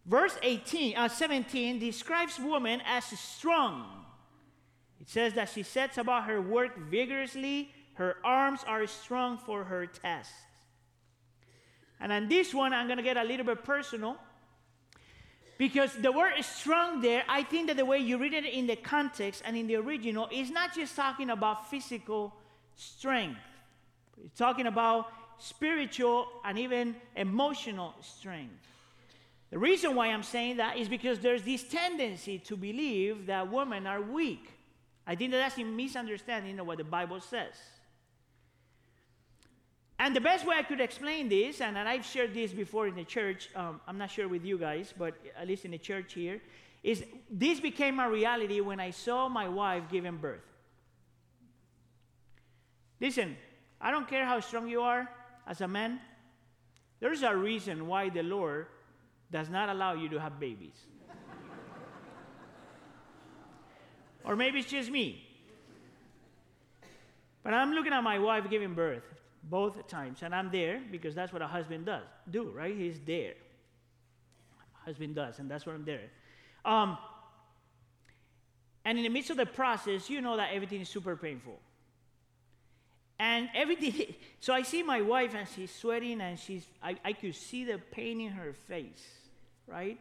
Verse 0.06 0.38
18, 0.42 0.96
uh, 0.96 1.08
17 1.08 1.78
describes 1.78 2.38
woman 2.38 2.80
as 2.86 3.04
strong. 3.04 4.04
It 5.00 5.08
says 5.08 5.34
that 5.34 5.48
she 5.48 5.62
sets 5.62 5.98
about 5.98 6.24
her 6.24 6.40
work 6.40 6.78
vigorously, 6.78 7.70
her 7.94 8.16
arms 8.24 8.60
are 8.66 8.86
strong 8.86 9.38
for 9.38 9.64
her 9.64 9.86
tasks. 9.86 10.32
And 12.00 12.12
on 12.12 12.28
this 12.28 12.52
one, 12.52 12.72
I'm 12.72 12.86
going 12.86 12.98
to 12.98 13.02
get 13.02 13.16
a 13.16 13.24
little 13.24 13.46
bit 13.46 13.64
personal 13.64 14.16
because 15.56 15.94
the 15.94 16.10
word 16.10 16.32
strong 16.42 17.00
there, 17.00 17.22
I 17.28 17.44
think 17.44 17.68
that 17.68 17.76
the 17.76 17.84
way 17.84 17.98
you 17.98 18.18
read 18.18 18.34
it 18.34 18.44
in 18.44 18.66
the 18.66 18.76
context 18.76 19.42
and 19.44 19.56
in 19.56 19.66
the 19.66 19.76
original 19.76 20.28
is 20.32 20.50
not 20.50 20.74
just 20.74 20.96
talking 20.96 21.30
about 21.30 21.70
physical 21.70 22.34
strength, 22.74 23.38
it's 24.22 24.36
talking 24.36 24.66
about 24.66 25.06
spiritual 25.38 26.26
and 26.44 26.58
even 26.58 26.96
emotional 27.16 27.94
strength. 28.00 28.54
The 29.50 29.58
reason 29.58 29.94
why 29.94 30.08
I'm 30.08 30.24
saying 30.24 30.56
that 30.56 30.76
is 30.76 30.88
because 30.88 31.20
there's 31.20 31.42
this 31.42 31.62
tendency 31.62 32.38
to 32.40 32.56
believe 32.56 33.26
that 33.26 33.52
women 33.52 33.86
are 33.86 34.00
weak. 34.00 34.50
I 35.06 35.14
think 35.14 35.30
that 35.30 35.38
that's 35.38 35.58
a 35.58 35.64
misunderstanding 35.64 36.58
of 36.58 36.66
what 36.66 36.78
the 36.78 36.84
Bible 36.84 37.20
says. 37.20 37.54
And 39.98 40.14
the 40.14 40.20
best 40.20 40.44
way 40.46 40.56
I 40.56 40.62
could 40.62 40.80
explain 40.80 41.28
this, 41.28 41.60
and, 41.60 41.78
and 41.78 41.88
I've 41.88 42.04
shared 42.04 42.34
this 42.34 42.52
before 42.52 42.88
in 42.88 42.96
the 42.96 43.04
church, 43.04 43.48
um, 43.54 43.80
I'm 43.86 43.96
not 43.96 44.10
sure 44.10 44.28
with 44.28 44.44
you 44.44 44.58
guys, 44.58 44.92
but 44.96 45.14
at 45.36 45.46
least 45.46 45.64
in 45.64 45.70
the 45.70 45.78
church 45.78 46.14
here, 46.14 46.40
is 46.82 47.04
this 47.30 47.60
became 47.60 48.00
a 48.00 48.10
reality 48.10 48.60
when 48.60 48.80
I 48.80 48.90
saw 48.90 49.28
my 49.28 49.48
wife 49.48 49.84
giving 49.90 50.16
birth. 50.16 50.42
Listen, 53.00 53.36
I 53.80 53.90
don't 53.90 54.08
care 54.08 54.24
how 54.24 54.40
strong 54.40 54.68
you 54.68 54.82
are 54.82 55.08
as 55.46 55.60
a 55.60 55.68
man, 55.68 56.00
there's 57.00 57.22
a 57.22 57.36
reason 57.36 57.86
why 57.86 58.08
the 58.08 58.22
Lord 58.22 58.66
does 59.30 59.50
not 59.50 59.68
allow 59.68 59.94
you 59.94 60.08
to 60.08 60.20
have 60.20 60.40
babies. 60.40 60.76
or 64.24 64.36
maybe 64.36 64.60
it's 64.60 64.70
just 64.70 64.90
me. 64.90 65.22
But 67.42 67.52
I'm 67.52 67.72
looking 67.72 67.92
at 67.92 68.02
my 68.02 68.18
wife 68.18 68.48
giving 68.48 68.74
birth 68.74 69.02
both 69.48 69.86
times, 69.88 70.22
and 70.22 70.34
I'm 70.34 70.50
there 70.50 70.80
because 70.90 71.14
that's 71.14 71.32
what 71.32 71.42
a 71.42 71.46
husband 71.46 71.86
does. 71.86 72.04
Do 72.30 72.50
right? 72.50 72.74
He's 72.76 72.98
there. 73.00 73.34
Husband 74.84 75.14
does, 75.14 75.38
and 75.38 75.50
that's 75.50 75.64
what 75.66 75.74
I'm 75.74 75.84
there. 75.84 76.10
Um, 76.64 76.98
and 78.84 78.98
in 78.98 79.04
the 79.04 79.10
midst 79.10 79.30
of 79.30 79.36
the 79.36 79.46
process, 79.46 80.10
you 80.10 80.20
know 80.20 80.36
that 80.36 80.50
everything 80.52 80.80
is 80.80 80.88
super 80.88 81.16
painful. 81.16 81.58
And 83.18 83.48
everything, 83.54 84.14
so 84.40 84.52
I 84.52 84.62
see 84.62 84.82
my 84.82 85.00
wife 85.00 85.34
and 85.34 85.48
she's 85.54 85.74
sweating 85.74 86.20
and 86.20 86.38
she's, 86.38 86.66
I, 86.82 86.96
I 87.04 87.12
could 87.12 87.34
see 87.34 87.64
the 87.64 87.78
pain 87.78 88.20
in 88.20 88.32
her 88.32 88.52
face 88.52 89.02
right? 89.66 89.98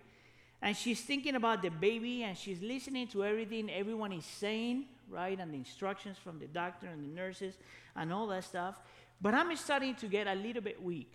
And 0.61 0.75
she's 0.75 1.01
thinking 1.01 1.35
about 1.35 1.61
the 1.61 1.69
baby 1.69 2.23
and 2.23 2.37
she's 2.37 2.61
listening 2.61 3.07
to 3.09 3.25
everything 3.25 3.69
everyone 3.69 4.13
is 4.13 4.25
saying, 4.25 4.85
right? 5.09 5.37
And 5.37 5.53
the 5.53 5.57
instructions 5.57 6.17
from 6.17 6.39
the 6.39 6.47
doctor 6.47 6.87
and 6.87 7.03
the 7.03 7.15
nurses 7.15 7.55
and 7.95 8.13
all 8.13 8.27
that 8.27 8.45
stuff. 8.45 8.75
But 9.23 9.33
I'm 9.33 9.55
starting 9.55 9.95
to 9.95 10.07
get 10.07 10.27
a 10.27 10.35
little 10.35 10.61
bit 10.61 10.83
weak. 10.83 11.09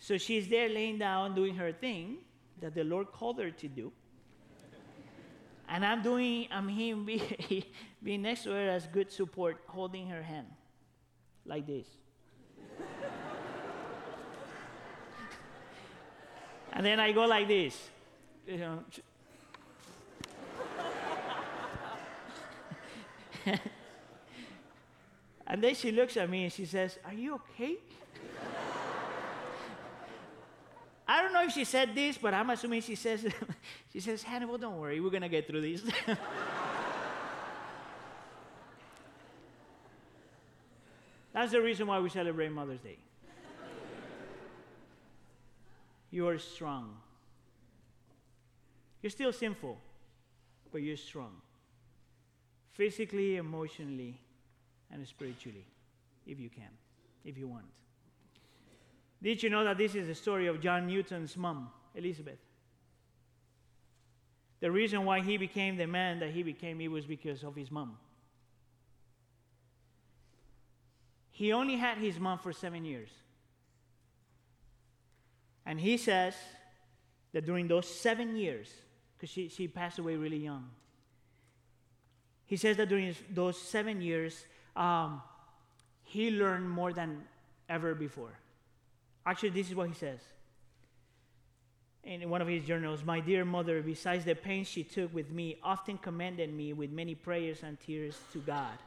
So 0.00 0.18
she's 0.18 0.48
there 0.48 0.68
laying 0.68 0.98
down 0.98 1.36
doing 1.36 1.54
her 1.54 1.70
thing 1.70 2.16
that 2.60 2.74
the 2.74 2.82
Lord 2.82 3.12
called 3.12 3.38
her 3.38 3.52
to 3.52 3.68
do. 3.68 3.92
And 5.68 5.84
I'm 5.84 6.02
doing, 6.02 6.48
I'm 6.50 6.66
him 6.66 7.08
being 8.02 8.22
next 8.22 8.42
to 8.42 8.50
her 8.50 8.70
as 8.70 8.88
good 8.88 9.12
support, 9.12 9.58
holding 9.68 10.08
her 10.08 10.22
hand 10.22 10.48
like 11.46 11.66
this. 11.66 11.86
And 16.70 16.84
then 16.86 17.00
I 17.00 17.12
go 17.12 17.24
like 17.24 17.48
this. 17.48 17.90
You 18.46 18.58
know. 18.58 18.84
And 25.48 25.64
then 25.64 25.74
she 25.74 25.90
looks 25.90 26.16
at 26.18 26.28
me 26.28 26.44
and 26.44 26.52
she 26.52 26.66
says, 26.66 26.98
Are 27.06 27.14
you 27.14 27.34
okay? 27.36 27.78
I 31.10 31.22
don't 31.22 31.32
know 31.32 31.42
if 31.42 31.52
she 31.52 31.64
said 31.64 31.94
this, 31.94 32.18
but 32.18 32.34
I'm 32.34 32.50
assuming 32.50 32.82
she 32.82 32.94
says, 32.94 33.26
she 33.92 34.00
says, 34.00 34.22
Hannibal, 34.22 34.58
don't 34.58 34.76
worry, 34.76 35.00
we're 35.00 35.08
gonna 35.08 35.30
get 35.30 35.46
through 35.46 35.62
this. 35.62 35.82
That's 41.32 41.52
the 41.52 41.62
reason 41.62 41.86
why 41.86 41.98
we 41.98 42.10
celebrate 42.10 42.52
Mother's 42.52 42.80
Day. 42.80 42.98
You 46.10 46.28
are 46.28 46.38
strong. 46.38 46.96
You're 49.02 49.10
still 49.10 49.32
sinful, 49.32 49.78
but 50.72 50.82
you're 50.82 50.96
strong. 50.96 51.40
Physically, 52.72 53.36
emotionally, 53.36 54.18
and 54.92 55.06
spiritually, 55.06 55.66
if 56.26 56.38
you 56.38 56.48
can, 56.48 56.70
if 57.24 57.36
you 57.36 57.48
want. 57.48 57.64
Did 59.22 59.42
you 59.42 59.50
know 59.50 59.64
that 59.64 59.78
this 59.78 59.94
is 59.94 60.06
the 60.06 60.14
story 60.14 60.46
of 60.46 60.60
John 60.60 60.86
Newton's 60.86 61.36
mom, 61.36 61.70
Elizabeth? 61.94 62.38
The 64.60 64.70
reason 64.70 65.04
why 65.04 65.20
he 65.20 65.36
became 65.36 65.76
the 65.76 65.86
man 65.86 66.20
that 66.20 66.30
he 66.30 66.42
became, 66.42 66.80
it 66.80 66.88
was 66.88 67.06
because 67.06 67.42
of 67.42 67.54
his 67.54 67.70
mom. 67.70 67.96
He 71.30 71.52
only 71.52 71.76
had 71.76 71.98
his 71.98 72.18
mom 72.18 72.38
for 72.38 72.52
seven 72.52 72.84
years. 72.84 73.10
And 75.64 75.78
he 75.78 75.96
says 75.96 76.34
that 77.32 77.44
during 77.44 77.68
those 77.68 77.86
seven 77.86 78.36
years, 78.36 78.68
because 79.16 79.30
she, 79.30 79.48
she 79.48 79.68
passed 79.68 79.98
away 79.98 80.16
really 80.16 80.38
young. 80.38 80.68
He 82.46 82.56
says 82.56 82.76
that 82.78 82.88
during 82.88 83.14
those 83.30 83.60
seven 83.60 84.00
years, 84.00 84.46
um, 84.78 85.20
he 86.04 86.30
learned 86.30 86.68
more 86.70 86.92
than 86.92 87.24
ever 87.68 87.94
before. 87.94 88.32
Actually, 89.26 89.50
this 89.50 89.68
is 89.68 89.74
what 89.74 89.88
he 89.88 89.94
says 89.94 90.20
in 92.04 92.30
one 92.30 92.40
of 92.40 92.48
his 92.48 92.64
journals 92.64 93.04
My 93.04 93.20
dear 93.20 93.44
mother, 93.44 93.82
besides 93.82 94.24
the 94.24 94.34
pains 94.34 94.66
she 94.66 94.82
took 94.82 95.12
with 95.14 95.30
me, 95.30 95.58
often 95.62 95.98
commended 95.98 96.52
me 96.52 96.72
with 96.72 96.90
many 96.90 97.14
prayers 97.14 97.62
and 97.62 97.78
tears 97.78 98.18
to 98.32 98.38
God. 98.38 98.78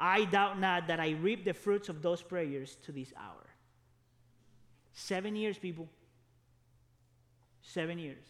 I 0.00 0.24
doubt 0.24 0.58
not 0.58 0.86
that 0.86 1.00
I 1.00 1.10
reap 1.10 1.44
the 1.44 1.52
fruits 1.52 1.88
of 1.88 2.02
those 2.02 2.22
prayers 2.22 2.76
to 2.86 2.92
this 2.92 3.12
hour. 3.16 3.46
Seven 4.94 5.36
years, 5.36 5.58
people. 5.58 5.88
Seven 7.62 7.98
years. 7.98 8.24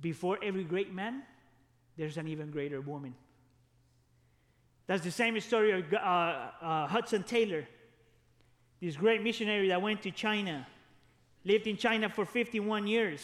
Before 0.00 0.38
every 0.42 0.64
great 0.64 0.92
man, 0.92 1.22
there's 1.96 2.18
an 2.18 2.28
even 2.28 2.50
greater 2.50 2.80
woman. 2.80 3.14
That's 4.86 5.02
the 5.02 5.10
same 5.10 5.38
story 5.40 5.72
of 5.72 5.92
uh, 5.92 5.96
uh, 5.96 6.86
Hudson 6.86 7.24
Taylor, 7.24 7.66
this 8.80 8.96
great 8.96 9.22
missionary 9.22 9.68
that 9.68 9.82
went 9.82 10.02
to 10.02 10.10
China, 10.10 10.66
lived 11.44 11.66
in 11.66 11.76
China 11.76 12.08
for 12.08 12.24
51 12.24 12.86
years. 12.86 13.20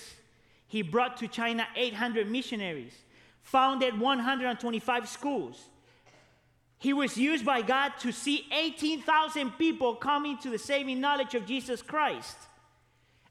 He 0.66 0.83
brought 0.83 1.16
to 1.18 1.29
China 1.29 1.66
800 1.77 2.31
missionaries, 2.31 2.94
founded 3.42 3.98
125 3.98 5.09
schools. 5.09 5.68
He 6.79 6.92
was 6.92 7.16
used 7.16 7.44
by 7.44 7.62
God 7.62 7.92
to 8.01 8.11
see 8.11 8.46
18,000 8.51 9.53
people 9.53 9.94
coming 9.94 10.37
to 10.38 10.51
the 10.51 10.59
saving 10.59 11.01
knowledge 11.01 11.37
of 11.37 11.46
Jesus 11.46 11.81
Christ. 11.81 12.37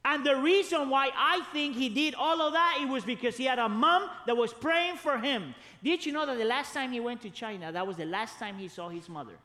And 0.03 0.25
the 0.25 0.35
reason 0.35 0.89
why 0.89 1.11
I 1.15 1.41
think 1.53 1.75
he 1.75 1.87
did 1.87 2.15
all 2.15 2.41
of 2.41 2.53
that, 2.53 2.79
it 2.81 2.87
was 2.87 3.03
because 3.03 3.37
he 3.37 3.45
had 3.45 3.59
a 3.59 3.69
mom 3.69 4.09
that 4.25 4.35
was 4.35 4.51
praying 4.51 4.97
for 4.97 5.19
him. 5.19 5.53
Did 5.83 6.05
you 6.05 6.11
know 6.11 6.25
that 6.25 6.37
the 6.37 6.45
last 6.45 6.73
time 6.73 6.91
he 6.91 6.99
went 6.99 7.21
to 7.21 7.29
China, 7.29 7.71
that 7.71 7.85
was 7.85 7.97
the 7.97 8.05
last 8.05 8.39
time 8.39 8.57
he 8.57 8.67
saw 8.67 8.89
his 8.89 9.07
mother? 9.07 9.37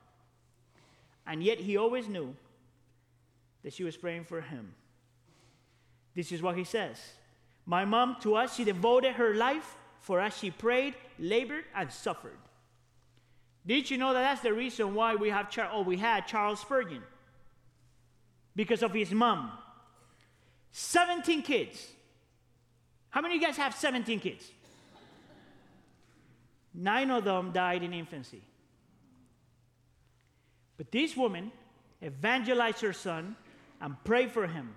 And 1.27 1.43
yet 1.43 1.59
he 1.59 1.77
always 1.77 2.09
knew 2.09 2.35
that 3.63 3.75
she 3.75 3.85
was 3.85 3.97
praying 3.97 4.25
for 4.25 4.41
him. 4.41 4.73
This 6.15 6.33
is 6.33 6.41
what 6.41 6.57
he 6.57 6.65
says 6.65 6.99
My 7.67 7.85
mom, 7.85 8.17
to 8.23 8.37
us, 8.37 8.57
she 8.57 8.65
devoted 8.65 9.15
her 9.15 9.35
life, 9.35 9.77
for 10.01 10.21
us, 10.21 10.39
she 10.39 10.51
prayed, 10.51 10.95
labored, 11.19 11.65
and 11.75 11.93
suffered. 11.93 12.39
Did 13.67 13.91
you 13.91 13.99
know 13.99 14.15
that 14.15 14.23
that's 14.23 14.41
the 14.41 14.55
reason 14.55 14.95
why 14.95 15.17
we 15.17 15.29
have 15.29 15.51
Char- 15.51 15.71
oh, 15.73 15.83
we 15.83 15.97
had 15.97 16.27
Charles 16.27 16.61
Spurgeon? 16.61 17.03
Because 18.55 18.83
of 18.83 18.95
his 18.95 19.13
mom. 19.13 19.51
17 20.79 21.41
kids. 21.41 21.87
How 23.09 23.23
many 23.23 23.37
of 23.37 23.41
you 23.41 23.47
guys 23.47 23.57
have 23.57 23.75
17 23.75 24.21
kids? 24.21 24.45
Nine 26.75 27.11
of 27.11 27.25
them 27.25 27.51
died 27.51 27.83
in 27.83 27.95
infancy. 27.95 28.43
But 30.77 30.93
this 30.93 31.17
woman 31.17 31.51
evangelized 32.05 32.83
her 32.83 32.93
son 32.93 33.37
and 33.81 33.97
prayed 34.05 34.31
for 34.31 34.47
him. 34.47 34.77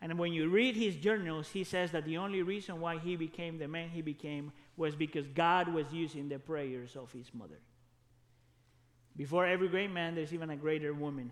And 0.00 0.18
when 0.18 0.32
you 0.32 0.48
read 0.48 0.74
his 0.74 0.96
journals, 0.96 1.50
he 1.50 1.64
says 1.64 1.90
that 1.90 2.06
the 2.06 2.16
only 2.16 2.40
reason 2.42 2.80
why 2.80 2.96
he 2.96 3.16
became 3.16 3.58
the 3.58 3.68
man 3.68 3.90
he 3.90 4.00
became 4.00 4.52
was 4.78 4.96
because 4.96 5.26
God 5.26 5.68
was 5.68 5.84
using 5.92 6.30
the 6.30 6.38
prayers 6.38 6.96
of 6.96 7.12
his 7.12 7.26
mother. 7.34 7.58
Before 9.18 9.44
every 9.44 9.68
great 9.68 9.90
man, 9.90 10.14
there's 10.14 10.32
even 10.32 10.48
a 10.48 10.56
greater 10.56 10.94
woman. 10.94 11.30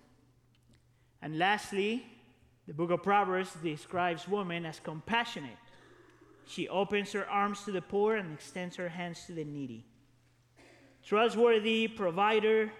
And 1.23 1.39
lastly, 1.39 2.05
the 2.69 2.75
book 2.75 2.91
of 2.91 3.03
Proverbs 3.03 3.51
describes 3.63 4.29
woman 4.29 4.67
as 4.67 4.79
compassionate. 4.79 5.57
She 6.47 6.69
opens 6.69 7.13
her 7.13 7.27
arms 7.27 7.65
to 7.65 7.73
the 7.73 7.81
poor 7.81 8.17
and 8.17 8.35
extends 8.35 8.77
her 8.77 8.91
hands 8.91 9.25
to 9.27 9.33
the 9.33 9.45
needy. 9.45 9.87
Trustworthy, 11.03 11.89
provider, 11.89 12.71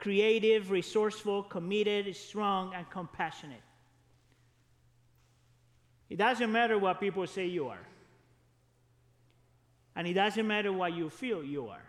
creative, 0.00 0.72
resourceful, 0.72 1.44
committed, 1.44 2.14
strong, 2.16 2.74
and 2.74 2.90
compassionate. 2.90 3.62
It 6.10 6.16
doesn't 6.16 6.50
matter 6.50 6.76
what 6.76 6.98
people 6.98 7.24
say 7.28 7.46
you 7.46 7.68
are. 7.68 7.86
And 9.94 10.08
it 10.08 10.14
doesn't 10.14 10.46
matter 10.46 10.72
what 10.72 10.92
you 10.92 11.08
feel 11.08 11.44
you 11.44 11.68
are. 11.68 11.84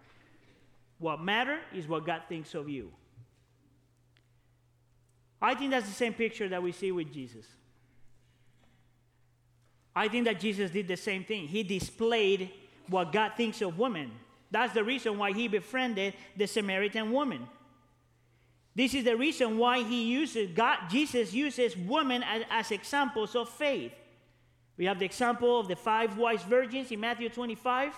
What 1.00 1.24
matters 1.24 1.62
is 1.74 1.88
what 1.88 2.06
God 2.06 2.22
thinks 2.30 2.54
of 2.54 2.70
you. 2.70 2.92
I 5.42 5.56
think 5.56 5.72
that's 5.72 5.88
the 5.88 5.94
same 5.94 6.14
picture 6.14 6.50
that 6.50 6.62
we 6.62 6.72
see 6.72 6.92
with 6.92 7.14
Jesus. 7.14 7.46
I 9.96 10.08
think 10.08 10.26
that 10.26 10.40
Jesus 10.40 10.72
did 10.72 10.88
the 10.88 10.98
same 10.98 11.24
thing. 11.24 11.48
He 11.48 11.64
displayed 11.64 12.52
what 12.88 13.12
God 13.12 13.34
thinks 13.36 13.62
of 13.62 13.78
women. 13.78 14.12
That's 14.52 14.74
the 14.74 14.84
reason 14.84 15.18
why 15.18 15.34
he 15.34 15.48
befriended 15.48 16.14
the 16.36 16.48
Samaritan 16.48 17.12
woman. 17.12 17.48
This 18.76 18.94
is 18.94 19.04
the 19.04 19.18
reason 19.18 19.58
why 19.58 19.82
he 19.82 20.04
uses 20.04 20.52
God, 20.52 20.78
Jesus 20.90 21.34
uses 21.34 21.76
women 21.76 22.22
as, 22.24 22.44
as 22.50 22.72
examples 22.72 23.36
of 23.36 23.50
faith. 23.50 23.92
We 24.78 24.86
have 24.86 25.00
the 25.00 25.06
example 25.06 25.60
of 25.60 25.68
the 25.68 25.76
five 25.76 26.16
wise 26.16 26.44
virgins 26.44 26.92
in 26.92 27.00
Matthew 27.00 27.30
25, 27.30 27.94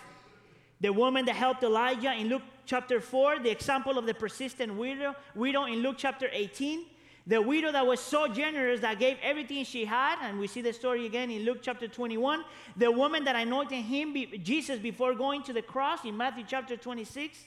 the 0.79 0.93
woman 0.93 1.25
that 1.25 1.35
helped 1.35 1.63
Elijah 1.63 2.13
in 2.13 2.29
Luke 2.29 2.43
chapter 2.65 3.01
4, 3.01 3.39
the 3.39 3.51
example 3.51 3.97
of 3.97 4.05
the 4.05 4.13
persistent 4.13 4.73
widow, 4.73 5.15
widow 5.35 5.65
in 5.65 5.79
Luke 5.79 5.95
chapter 5.97 6.29
18, 6.31 6.85
the 7.29 7.39
widow 7.39 7.71
that 7.71 7.85
was 7.85 7.99
so 7.99 8.27
generous 8.27 8.81
that 8.81 8.97
gave 8.97 9.15
everything 9.21 9.63
she 9.63 9.85
had, 9.85 10.17
and 10.23 10.39
we 10.39 10.47
see 10.47 10.61
the 10.61 10.73
story 10.73 11.05
again 11.05 11.29
in 11.29 11.45
Luke 11.45 11.59
chapter 11.61 11.87
21, 11.87 12.43
the 12.75 12.91
woman 12.91 13.23
that 13.23 13.35
anointed 13.35 13.83
him, 13.85 14.15
Jesus, 14.41 14.79
before 14.79 15.13
going 15.13 15.43
to 15.43 15.53
the 15.53 15.61
cross 15.61 16.03
in 16.05 16.17
Matthew 16.17 16.43
chapter 16.47 16.75
26. 16.75 17.37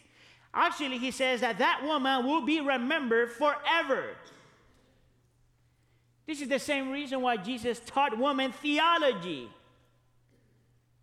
Actually, 0.55 0.99
he 0.99 1.11
says 1.11 1.41
that 1.41 1.59
that 1.59 1.81
woman 1.83 2.25
will 2.25 2.43
be 2.43 2.61
remembered 2.61 3.33
forever. 3.33 4.11
This 6.29 6.41
is 6.41 6.49
the 6.49 6.61
same 6.61 6.93
reason 6.93 7.21
why 7.21 7.37
Jesus 7.39 7.81
taught 7.85 8.17
women 8.17 8.53
theology. 8.53 9.51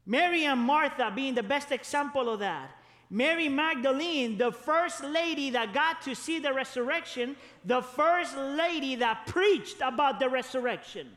Mary 0.06 0.46
and 0.46 0.62
Martha 0.62 1.12
being 1.14 1.36
the 1.36 1.44
best 1.44 1.74
example 1.74 2.30
of 2.30 2.40
that. 2.40 2.72
Mary 3.10 3.50
Magdalene, 3.50 4.38
the 4.38 4.52
first 4.52 5.04
lady 5.04 5.50
that 5.50 5.74
got 5.74 6.04
to 6.04 6.14
see 6.14 6.38
the 6.40 6.54
resurrection, 6.54 7.36
the 7.66 7.82
first 7.82 8.38
lady 8.38 8.96
that 8.96 9.26
preached 9.26 9.78
about 9.82 10.20
the 10.20 10.30
resurrection. 10.30 11.08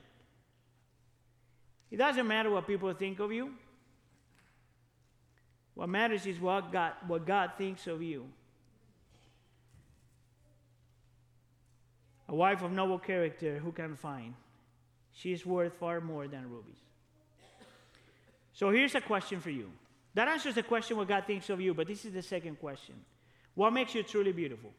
It 1.90 1.98
doesn't 1.98 2.26
matter 2.26 2.50
what 2.50 2.66
people 2.66 2.92
think 2.94 3.20
of 3.20 3.30
you. 3.30 3.50
What 5.74 5.90
matters 5.90 6.24
is 6.26 6.40
what 6.40 6.72
God, 6.72 6.92
what 7.06 7.26
God 7.26 7.52
thinks 7.58 7.86
of 7.86 8.02
you. 8.02 8.26
A 12.28 12.34
wife 12.34 12.62
of 12.62 12.72
noble 12.72 12.98
character, 12.98 13.58
who 13.58 13.72
can 13.72 13.96
find? 13.96 14.32
She 15.12 15.32
is 15.32 15.44
worth 15.44 15.74
far 15.74 16.00
more 16.00 16.26
than 16.26 16.48
rubies. 16.48 16.78
So 18.54 18.70
here's 18.70 18.94
a 18.94 19.02
question 19.02 19.40
for 19.40 19.50
you. 19.50 19.70
That 20.14 20.28
answers 20.28 20.54
the 20.54 20.62
question 20.62 20.96
what 20.96 21.08
God 21.08 21.24
thinks 21.26 21.48
of 21.50 21.60
you, 21.60 21.72
but 21.74 21.86
this 21.86 22.04
is 22.04 22.12
the 22.12 22.22
second 22.22 22.58
question. 22.60 22.94
What 23.54 23.72
makes 23.72 23.94
you 23.94 24.02
truly 24.02 24.32
beautiful? 24.32 24.72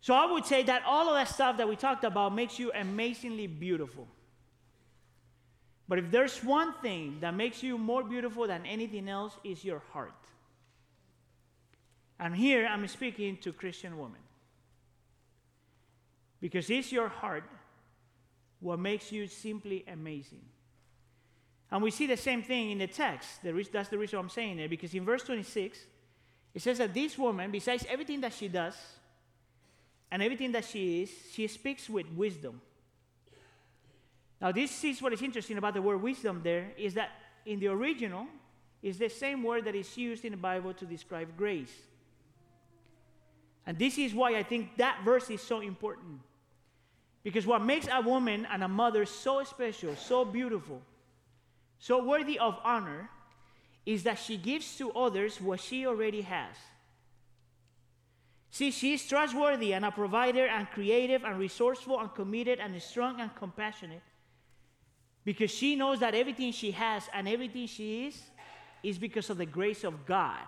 So 0.00 0.14
I 0.14 0.30
would 0.30 0.46
say 0.46 0.62
that 0.64 0.82
all 0.86 1.08
of 1.08 1.14
that 1.14 1.28
stuff 1.28 1.56
that 1.56 1.68
we 1.68 1.74
talked 1.74 2.04
about 2.04 2.34
makes 2.34 2.58
you 2.58 2.70
amazingly 2.72 3.48
beautiful. 3.48 4.06
But 5.88 5.98
if 5.98 6.10
there's 6.10 6.42
one 6.42 6.74
thing 6.80 7.18
that 7.20 7.34
makes 7.34 7.62
you 7.62 7.78
more 7.78 8.04
beautiful 8.04 8.46
than 8.46 8.64
anything 8.66 9.08
else 9.08 9.36
is 9.44 9.64
your 9.64 9.82
heart. 9.92 10.12
And 12.18 12.34
here 12.34 12.66
I'm 12.66 12.86
speaking 12.88 13.36
to 13.38 13.52
Christian 13.52 13.98
women. 13.98 14.20
Because 16.40 16.70
it's 16.70 16.92
your 16.92 17.08
heart 17.08 17.44
what 18.60 18.78
makes 18.78 19.12
you 19.12 19.26
simply 19.26 19.84
amazing. 19.86 20.42
And 21.70 21.82
we 21.82 21.90
see 21.90 22.06
the 22.06 22.16
same 22.16 22.42
thing 22.42 22.70
in 22.70 22.78
the 22.78 22.86
text. 22.86 23.40
That's 23.42 23.88
the 23.88 23.98
reason 23.98 24.18
I'm 24.18 24.28
saying 24.28 24.58
it, 24.58 24.70
because 24.70 24.94
in 24.94 25.04
verse 25.04 25.22
26, 25.24 25.78
it 26.54 26.62
says 26.62 26.78
that 26.78 26.94
this 26.94 27.18
woman, 27.18 27.50
besides 27.50 27.84
everything 27.88 28.20
that 28.20 28.32
she 28.32 28.48
does 28.48 28.74
and 30.10 30.22
everything 30.22 30.52
that 30.52 30.64
she 30.64 31.02
is, 31.02 31.10
she 31.32 31.46
speaks 31.48 31.90
with 31.90 32.06
wisdom. 32.12 32.60
Now, 34.40 34.52
this 34.52 34.84
is 34.84 35.02
what 35.02 35.12
is 35.12 35.22
interesting 35.22 35.58
about 35.58 35.74
the 35.74 35.82
word 35.82 36.00
wisdom 36.00 36.40
there 36.44 36.72
is 36.76 36.94
that 36.94 37.10
in 37.44 37.58
the 37.58 37.68
original 37.68 38.26
is 38.82 38.98
the 38.98 39.08
same 39.08 39.42
word 39.42 39.64
that 39.64 39.74
is 39.74 39.96
used 39.96 40.24
in 40.24 40.32
the 40.32 40.36
Bible 40.36 40.72
to 40.74 40.84
describe 40.84 41.36
grace. 41.36 41.72
And 43.66 43.76
this 43.78 43.98
is 43.98 44.14
why 44.14 44.36
I 44.36 44.44
think 44.44 44.76
that 44.76 45.00
verse 45.04 45.28
is 45.30 45.42
so 45.42 45.60
important. 45.60 46.20
Because 47.24 47.44
what 47.44 47.64
makes 47.64 47.88
a 47.90 48.00
woman 48.00 48.46
and 48.52 48.62
a 48.62 48.68
mother 48.68 49.04
so 49.04 49.42
special, 49.42 49.96
so 49.96 50.24
beautiful, 50.24 50.80
so 51.78 52.02
worthy 52.02 52.38
of 52.38 52.58
honor 52.64 53.10
is 53.84 54.02
that 54.02 54.18
she 54.18 54.36
gives 54.36 54.76
to 54.78 54.90
others 54.92 55.40
what 55.40 55.60
she 55.60 55.86
already 55.86 56.22
has. 56.22 56.56
See, 58.50 58.70
she 58.70 58.94
is 58.94 59.06
trustworthy 59.06 59.74
and 59.74 59.84
a 59.84 59.90
provider 59.90 60.46
and 60.46 60.68
creative 60.70 61.24
and 61.24 61.38
resourceful 61.38 62.00
and 62.00 62.12
committed 62.14 62.58
and 62.58 62.80
strong 62.82 63.20
and 63.20 63.34
compassionate. 63.34 64.02
because 65.26 65.50
she 65.50 65.74
knows 65.74 65.98
that 65.98 66.14
everything 66.14 66.52
she 66.52 66.70
has 66.70 67.02
and 67.12 67.28
everything 67.28 67.66
she 67.66 68.06
is 68.06 68.22
is 68.82 68.96
because 68.96 69.28
of 69.28 69.36
the 69.36 69.44
grace 69.44 69.82
of 69.82 70.06
God. 70.06 70.46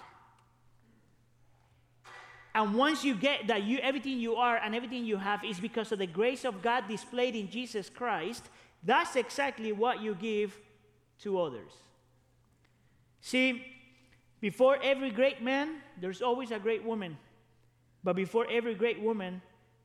And 2.55 2.75
once 2.75 3.05
you 3.05 3.15
get 3.15 3.49
that 3.49 3.65
you 3.65 3.79
everything 3.79 4.21
you 4.21 4.37
are 4.37 4.57
and 4.57 4.75
everything 4.75 5.05
you 5.05 5.17
have 5.17 5.45
is 5.45 5.59
because 5.61 5.91
of 5.91 5.99
the 5.99 6.07
grace 6.07 6.45
of 6.45 6.63
God 6.63 6.85
displayed 6.89 7.35
in 7.35 7.51
Jesus 7.51 7.91
Christ, 7.91 8.45
that's 8.85 9.17
exactly 9.17 9.73
what 9.73 10.01
you 10.01 10.15
give 10.15 10.57
to 11.23 11.41
others. 11.41 11.73
See, 13.21 13.65
before 14.41 14.79
every 14.83 15.11
great 15.11 15.43
man, 15.43 15.77
there's 16.01 16.23
always 16.23 16.51
a 16.51 16.59
great 16.59 16.85
woman. 16.85 17.17
But 18.05 18.15
before 18.15 18.47
every 18.51 18.75
great 18.75 19.01
woman, 19.01 19.43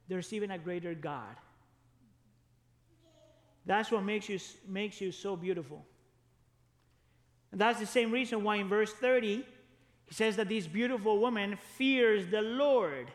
there's 0.08 0.32
even 0.34 0.52
a 0.52 0.58
greater 0.58 0.94
God. 0.94 1.36
That's 3.66 3.92
what 3.92 4.04
makes 4.04 4.30
you, 4.30 4.40
makes 4.68 5.00
you 5.02 5.12
so 5.12 5.36
beautiful. 5.36 5.86
And 7.52 7.62
that's 7.62 7.80
the 7.80 7.86
same 7.86 8.12
reason 8.12 8.44
why 8.44 8.58
in 8.58 8.68
verse 8.68 8.92
30, 8.92 9.46
he 10.06 10.14
says 10.14 10.36
that 10.36 10.50
this 10.50 10.68
beautiful 10.68 11.20
woman 11.20 11.58
fears 11.78 12.28
the 12.28 12.42
Lord. 12.42 13.08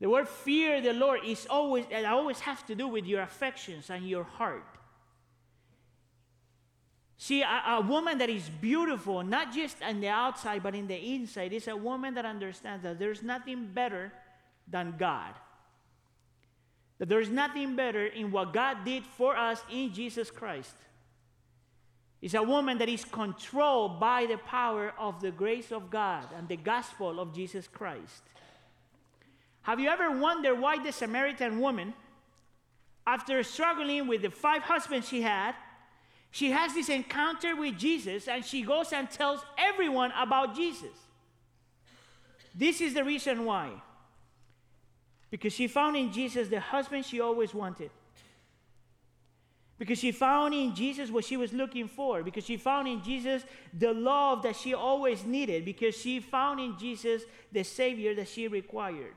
The 0.00 0.08
word 0.08 0.28
fear 0.28 0.80
the 0.80 0.92
Lord 0.92 1.20
is 1.24 1.46
always, 1.48 1.84
it 1.90 2.04
always 2.04 2.40
has 2.40 2.62
to 2.64 2.74
do 2.74 2.88
with 2.88 3.06
your 3.06 3.22
affections 3.22 3.90
and 3.90 4.08
your 4.08 4.24
heart. 4.24 4.64
See, 7.18 7.42
a, 7.42 7.62
a, 7.68 7.80
woman 7.80 8.18
that 8.18 8.30
is 8.30 8.48
beautiful, 8.48 9.22
not 9.22 9.52
just 9.52 9.82
on 9.82 10.00
the 10.00 10.08
outside, 10.08 10.62
but 10.62 10.74
in 10.74 10.88
the 10.88 10.96
inside, 10.96 11.52
is 11.52 11.68
a 11.68 11.76
woman 11.76 12.14
that 12.14 12.24
understands 12.24 12.82
that 12.82 12.98
there's 12.98 13.22
nothing 13.22 13.68
better 13.72 14.12
than 14.66 14.94
God. 14.98 15.32
That 16.98 17.08
there's 17.08 17.28
nothing 17.28 17.76
better 17.76 18.06
in 18.06 18.32
what 18.32 18.52
God 18.52 18.84
did 18.84 19.04
for 19.04 19.36
us 19.36 19.62
in 19.70 19.92
Jesus 19.92 20.30
Christ. 20.30 20.74
It's 22.20 22.34
a 22.34 22.42
woman 22.42 22.78
that 22.78 22.88
is 22.88 23.04
controlled 23.04 23.98
by 23.98 24.26
the 24.26 24.38
power 24.38 24.94
of 24.96 25.20
the 25.20 25.32
grace 25.32 25.72
of 25.72 25.90
God 25.90 26.26
and 26.36 26.48
the 26.48 26.56
gospel 26.56 27.18
of 27.18 27.34
Jesus 27.34 27.66
Christ. 27.66 28.22
Have 29.62 29.80
you 29.80 29.88
ever 29.88 30.18
wondered 30.18 30.60
why 30.60 30.82
the 30.82 30.92
Samaritan 30.92 31.60
woman, 31.60 31.94
after 33.06 33.42
struggling 33.42 34.06
with 34.06 34.22
the 34.22 34.30
five 34.30 34.62
husbands 34.62 35.08
she 35.08 35.22
had, 35.22 35.54
she 36.32 36.50
has 36.50 36.74
this 36.74 36.88
encounter 36.88 37.54
with 37.54 37.78
Jesus 37.78 38.26
and 38.26 38.44
she 38.44 38.62
goes 38.62 38.92
and 38.92 39.08
tells 39.08 39.40
everyone 39.56 40.12
about 40.18 40.56
Jesus? 40.56 40.96
This 42.54 42.80
is 42.80 42.94
the 42.94 43.04
reason 43.04 43.44
why. 43.44 43.70
Because 45.30 45.52
she 45.52 45.68
found 45.68 45.96
in 45.96 46.10
Jesus 46.10 46.48
the 46.48 46.58
husband 46.58 47.04
she 47.04 47.20
always 47.20 47.54
wanted. 47.54 47.90
Because 49.78 49.98
she 49.98 50.10
found 50.12 50.54
in 50.54 50.74
Jesus 50.74 51.10
what 51.10 51.24
she 51.24 51.36
was 51.36 51.52
looking 51.52 51.86
for. 51.86 52.22
Because 52.22 52.44
she 52.44 52.56
found 52.56 52.88
in 52.88 53.02
Jesus 53.02 53.44
the 53.78 53.92
love 53.92 54.42
that 54.42 54.56
she 54.56 54.72
always 54.72 55.26
needed. 55.26 55.66
Because 55.66 55.94
she 55.94 56.18
found 56.20 56.60
in 56.60 56.78
Jesus 56.78 57.22
the 57.50 57.62
Savior 57.62 58.14
that 58.14 58.28
she 58.28 58.48
required. 58.48 59.14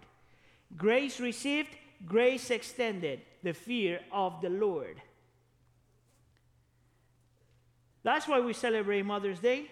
Grace 0.76 1.20
received, 1.20 1.70
grace 2.06 2.52
extended, 2.52 3.22
the 3.44 3.54
fear 3.54 4.02
of 4.12 4.42
the 4.42 4.50
Lord. 4.50 5.02
That's 8.06 8.28
why 8.28 8.40
we 8.40 8.54
celebrate 8.54 9.04
Mother's 9.04 9.40
Day. 9.40 9.66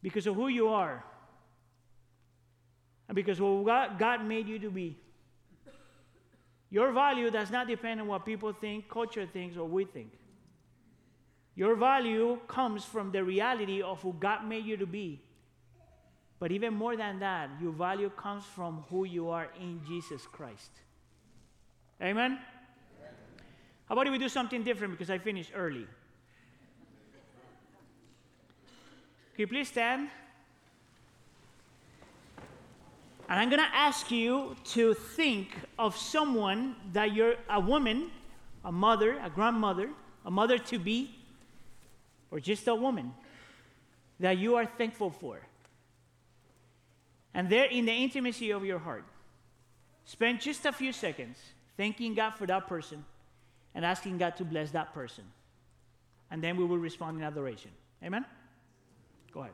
Because 0.00 0.26
of 0.26 0.34
who 0.34 0.48
you 0.48 0.68
are. 0.68 1.04
And 3.06 3.14
because 3.14 3.38
what 3.38 3.98
God 3.98 4.24
made 4.24 4.48
you 4.48 4.58
to 4.58 4.70
be. 4.70 4.96
Your 6.70 6.92
value 6.92 7.30
does 7.30 7.50
not 7.50 7.68
depend 7.68 8.00
on 8.00 8.06
what 8.06 8.24
people 8.24 8.54
think, 8.54 8.88
culture 8.88 9.26
thinks, 9.26 9.58
or 9.58 9.68
we 9.68 9.84
think. 9.84 10.12
Your 11.54 11.74
value 11.74 12.38
comes 12.48 12.82
from 12.82 13.12
the 13.12 13.22
reality 13.22 13.82
of 13.82 14.00
who 14.00 14.14
God 14.18 14.48
made 14.48 14.64
you 14.64 14.78
to 14.78 14.86
be. 14.86 15.20
But 16.38 16.52
even 16.52 16.72
more 16.72 16.96
than 16.96 17.18
that, 17.18 17.50
your 17.60 17.72
value 17.72 18.08
comes 18.08 18.44
from 18.44 18.84
who 18.88 19.04
you 19.04 19.28
are 19.28 19.48
in 19.60 19.82
Jesus 19.86 20.26
Christ. 20.26 20.70
Amen? 22.00 22.38
How 23.88 23.92
about 23.92 24.06
if 24.06 24.12
we 24.12 24.18
do 24.18 24.28
something 24.28 24.64
different 24.64 24.92
because 24.92 25.10
I 25.10 25.18
finished 25.18 25.52
early? 25.54 25.86
Can 29.34 29.42
you 29.42 29.46
please 29.46 29.68
stand? 29.68 30.08
And 33.28 33.40
I'm 33.40 33.48
going 33.48 33.62
to 33.62 33.74
ask 33.74 34.10
you 34.10 34.56
to 34.72 34.94
think 34.94 35.56
of 35.78 35.96
someone 35.96 36.74
that 36.92 37.14
you're 37.14 37.36
a 37.48 37.60
woman, 37.60 38.10
a 38.64 38.72
mother, 38.72 39.18
a 39.22 39.30
grandmother, 39.30 39.90
a 40.24 40.30
mother 40.30 40.58
to 40.58 40.78
be, 40.78 41.14
or 42.30 42.40
just 42.40 42.66
a 42.66 42.74
woman 42.74 43.12
that 44.18 44.38
you 44.38 44.56
are 44.56 44.66
thankful 44.66 45.10
for. 45.10 45.40
And 47.34 47.48
there, 47.48 47.66
in 47.66 47.84
the 47.84 47.92
intimacy 47.92 48.50
of 48.50 48.64
your 48.64 48.78
heart, 48.78 49.04
spend 50.04 50.40
just 50.40 50.64
a 50.66 50.72
few 50.72 50.92
seconds 50.92 51.38
thanking 51.76 52.14
God 52.14 52.30
for 52.30 52.46
that 52.46 52.66
person 52.66 53.04
and 53.76 53.84
asking 53.84 54.16
God 54.18 54.36
to 54.38 54.44
bless 54.44 54.70
that 54.72 54.92
person. 54.94 55.24
And 56.30 56.42
then 56.42 56.56
we 56.56 56.64
will 56.64 56.78
respond 56.78 57.18
in 57.18 57.22
adoration. 57.22 57.70
Amen? 58.02 58.24
Go 59.32 59.40
ahead. 59.40 59.52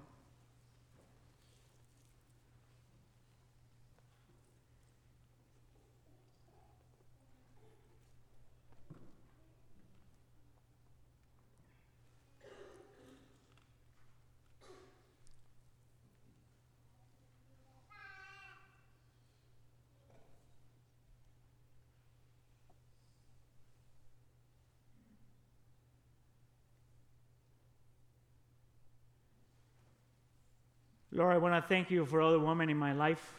Lord, 31.23 31.37
I 31.37 31.39
want 31.39 31.55
to 31.55 31.69
thank 31.69 31.89
you 31.89 32.05
for 32.05 32.21
all 32.21 32.33
the 32.33 32.41
women 32.41 32.69
in 32.69 32.77
my 32.77 32.93
life. 32.93 33.33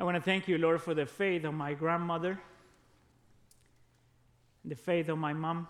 I 0.00 0.02
want 0.02 0.16
to 0.16 0.20
thank 0.20 0.48
you, 0.48 0.58
Lord, 0.58 0.82
for 0.82 0.94
the 0.94 1.06
faith 1.06 1.44
of 1.44 1.54
my 1.54 1.74
grandmother, 1.74 2.40
the 4.64 4.74
faith 4.74 5.08
of 5.08 5.16
my 5.16 5.32
mom, 5.32 5.68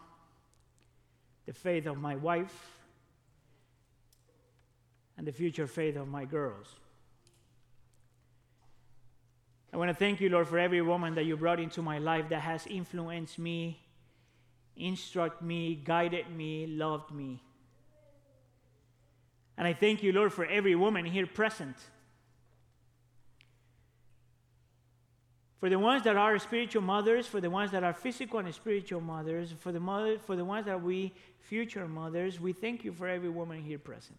the 1.45 1.53
faith 1.53 1.85
of 1.85 1.99
my 1.99 2.17
wife, 2.17 2.79
and 5.19 5.27
the 5.27 5.33
future 5.33 5.67
faith 5.67 5.97
of 5.97 6.09
my 6.09 6.25
girls. 6.25 6.75
I 9.71 9.77
want 9.77 9.91
to 9.91 9.95
thank 9.95 10.19
you, 10.23 10.31
Lord, 10.31 10.49
for 10.49 10.59
every 10.59 10.81
woman 10.81 11.15
that 11.17 11.25
you 11.25 11.37
brought 11.37 11.61
into 11.61 11.83
my 11.83 11.99
life 11.99 12.31
that 12.31 12.41
has 12.41 12.67
influenced 12.67 13.39
me, 13.39 13.81
instructed 14.77 15.45
me, 15.45 15.75
guided 15.75 16.35
me, 16.35 16.67
loved 16.67 17.11
me. 17.11 17.43
And 19.61 19.69
I 19.69 19.75
thank 19.75 20.03
you, 20.03 20.11
Lord, 20.11 20.33
for 20.33 20.47
every 20.47 20.75
woman 20.75 21.05
here 21.05 21.27
present. 21.27 21.77
For 25.59 25.69
the 25.69 25.79
ones 25.79 26.03
that 26.05 26.17
are 26.17 26.39
spiritual 26.39 26.81
mothers, 26.81 27.27
for 27.27 27.43
the 27.43 27.51
ones 27.51 27.71
that 27.73 27.85
are 27.85 27.93
physical 27.93 28.39
and 28.39 28.55
spiritual 28.55 29.03
mothers, 29.03 29.53
for 29.59 29.71
the, 29.71 29.79
mother, 29.79 30.19
for 30.19 30.35
the 30.35 30.47
ones 30.47 30.65
that 30.65 30.83
we 30.83 31.13
future 31.41 31.87
mothers, 31.87 32.41
we 32.41 32.55
thank 32.55 32.85
you 32.85 32.93
for 32.95 33.07
every 33.07 33.29
woman 33.29 33.63
here 33.63 33.79
present. 33.79 34.19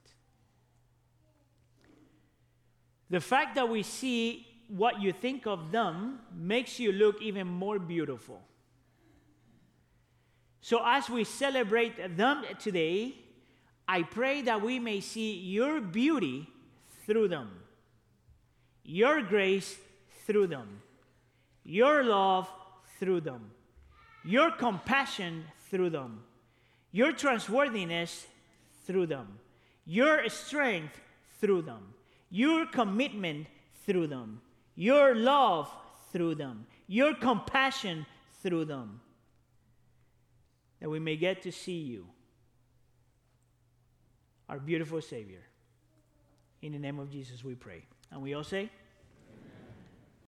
The 3.10 3.20
fact 3.20 3.56
that 3.56 3.68
we 3.68 3.82
see 3.82 4.46
what 4.68 5.02
you 5.02 5.12
think 5.12 5.48
of 5.48 5.72
them 5.72 6.20
makes 6.38 6.80
you 6.80 6.92
look 6.92 7.20
even 7.20 7.48
more 7.48 7.80
beautiful. 7.80 8.40
So, 10.62 10.84
as 10.86 11.10
we 11.10 11.24
celebrate 11.24 12.16
them 12.16 12.44
today, 12.60 13.16
I 13.92 14.04
pray 14.04 14.42
that 14.44 14.62
we 14.62 14.80
may 14.80 15.02
see 15.02 15.34
your 15.34 15.82
beauty 15.82 16.48
through 17.06 17.28
them, 17.28 17.50
your 18.86 19.22
grace 19.22 19.78
through 20.26 20.48
them, 20.48 20.82
your 21.66 22.02
love 22.02 22.50
through 22.98 23.20
them, 23.20 23.52
your 24.24 24.50
compassion 24.52 25.44
through 25.70 25.90
them, 25.90 26.24
your 26.94 27.12
trustworthiness 27.12 28.28
through 28.86 29.08
them, 29.08 29.28
your 29.86 30.30
strength 30.30 30.98
through 31.42 31.64
them, 31.64 31.94
your 32.30 32.66
commitment 32.68 33.48
through 33.86 34.08
them, 34.08 34.40
your 34.74 35.14
love 35.16 35.70
through 36.14 36.36
them, 36.36 36.66
your 36.88 37.14
compassion 37.14 38.06
through 38.42 38.64
them, 38.64 39.02
that 40.80 40.90
we 40.90 40.98
may 40.98 41.18
get 41.18 41.42
to 41.42 41.52
see 41.52 41.82
you 41.82 42.08
our 44.52 44.60
beautiful 44.60 45.02
Savior. 45.02 45.42
In 46.62 46.74
the 46.74 46.78
name 46.78 47.00
of 47.00 47.10
Jesus, 47.10 47.44
we 47.44 47.56
pray. 47.56 47.86
And 48.12 48.22
we 48.22 48.34
all 48.34 48.44
say, 48.44 48.70